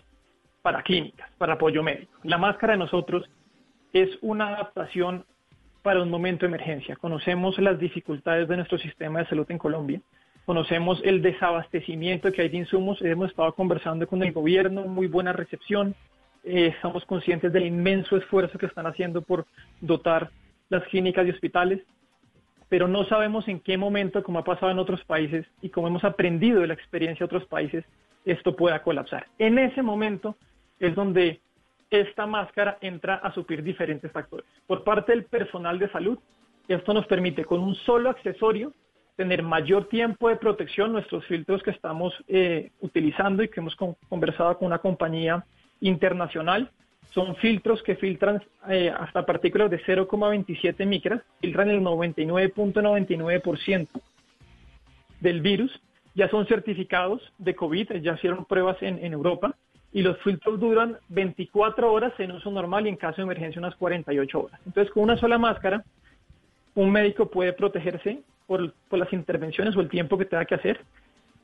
[0.62, 2.12] para clínicas, para apoyo médico.
[2.24, 3.30] La máscara de nosotros
[3.94, 5.26] es una adaptación
[5.82, 6.96] para un momento de emergencia.
[6.96, 10.02] Conocemos las dificultades de nuestro sistema de salud en Colombia,
[10.46, 15.34] conocemos el desabastecimiento que hay de insumos, hemos estado conversando con el gobierno, muy buena
[15.34, 15.96] recepción,
[16.44, 19.46] eh, estamos conscientes del inmenso esfuerzo que están haciendo por
[19.80, 20.30] dotar
[20.70, 21.82] las clínicas y hospitales
[22.72, 26.06] pero no sabemos en qué momento, como ha pasado en otros países y como hemos
[26.06, 27.84] aprendido de la experiencia de otros países,
[28.24, 29.28] esto pueda colapsar.
[29.40, 30.38] En ese momento
[30.82, 31.40] es donde
[31.90, 34.46] esta máscara entra a suplir diferentes factores.
[34.68, 36.18] Por parte del personal de salud,
[36.68, 38.74] esto nos permite con un solo accesorio
[39.16, 40.92] tener mayor tiempo de protección.
[40.94, 45.46] Nuestros filtros que estamos eh, utilizando y que hemos con- conversado con una compañía
[45.82, 46.72] internacional
[47.14, 53.88] son filtros que filtran eh, hasta partículas de 0,27 micras, filtran el 99.99%
[55.20, 55.78] del virus,
[56.16, 59.56] ya son certificados de COVID, ya hicieron pruebas en, en Europa
[59.94, 63.76] y los filtros duran 24 horas en uso normal y en caso de emergencia unas
[63.76, 64.60] 48 horas.
[64.66, 65.84] Entonces con una sola máscara,
[66.76, 70.82] un médico puede protegerse por, por las intervenciones o el tiempo que tenga que hacer.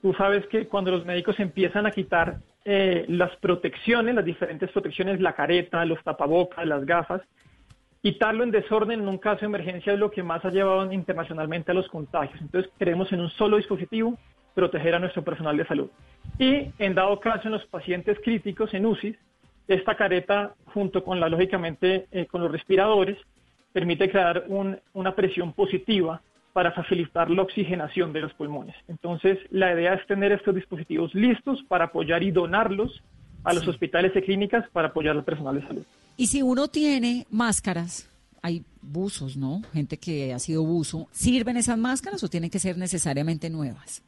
[0.02, 5.20] Tú sabes que cuando los médicos empiezan a quitar eh, las protecciones, las diferentes protecciones,
[5.20, 7.22] la careta, los tapabocas, las gafas,
[8.02, 11.72] quitarlo en desorden en un caso de emergencia es lo que más ha llevado internacionalmente
[11.72, 12.40] a los contagios.
[12.42, 14.18] Entonces queremos en un solo dispositivo
[14.54, 15.90] proteger a nuestro personal de salud.
[16.40, 19.16] Y en dado caso en los pacientes críticos en UCI,
[19.68, 23.18] esta careta junto con la lógicamente eh, con los respiradores
[23.74, 26.22] permite crear un- una presión positiva
[26.54, 28.76] para facilitar la oxigenación de los pulmones.
[28.88, 33.02] Entonces, la idea es tener estos dispositivos listos para apoyar y donarlos
[33.44, 35.84] a los hospitales y clínicas para apoyar al personal de salud.
[36.18, 38.10] Y si uno tiene máscaras,
[38.42, 39.62] hay buzos, ¿no?
[39.74, 44.02] Gente que ha sido buzo, ¿sirven esas máscaras o tienen que ser necesariamente nuevas?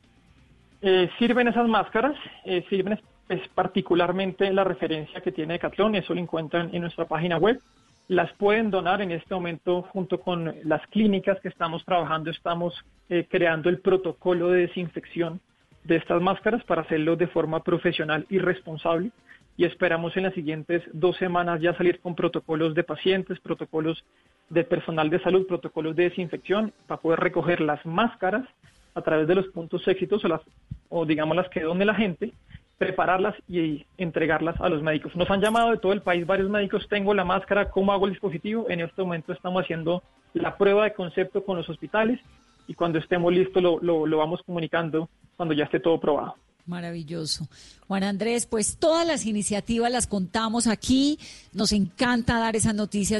[0.81, 2.15] Eh, sirven esas máscaras,
[2.45, 2.99] eh, sirven es,
[3.29, 7.59] es particularmente la referencia que tiene Decathlon, eso lo encuentran en nuestra página web.
[8.07, 12.73] Las pueden donar en este momento junto con las clínicas que estamos trabajando, estamos
[13.09, 15.41] eh, creando el protocolo de desinfección
[15.83, 19.11] de estas máscaras para hacerlo de forma profesional y responsable
[19.57, 24.05] y esperamos en las siguientes dos semanas ya salir con protocolos de pacientes, protocolos
[24.49, 28.45] de personal de salud, protocolos de desinfección para poder recoger las máscaras
[28.99, 30.41] a través de los puntos éxitos o, las,
[30.89, 32.33] o digamos las que done la gente,
[32.77, 35.15] prepararlas y entregarlas a los médicos.
[35.15, 38.13] Nos han llamado de todo el país varios médicos, tengo la máscara, ¿cómo hago el
[38.13, 38.69] dispositivo?
[38.69, 42.19] En este momento estamos haciendo la prueba de concepto con los hospitales
[42.67, 46.35] y cuando estemos listos lo, lo vamos comunicando cuando ya esté todo probado.
[46.69, 47.47] Maravilloso.
[47.87, 51.17] Juan Andrés, pues todas las iniciativas las contamos aquí.
[51.51, 53.17] Nos encanta dar esas noticias.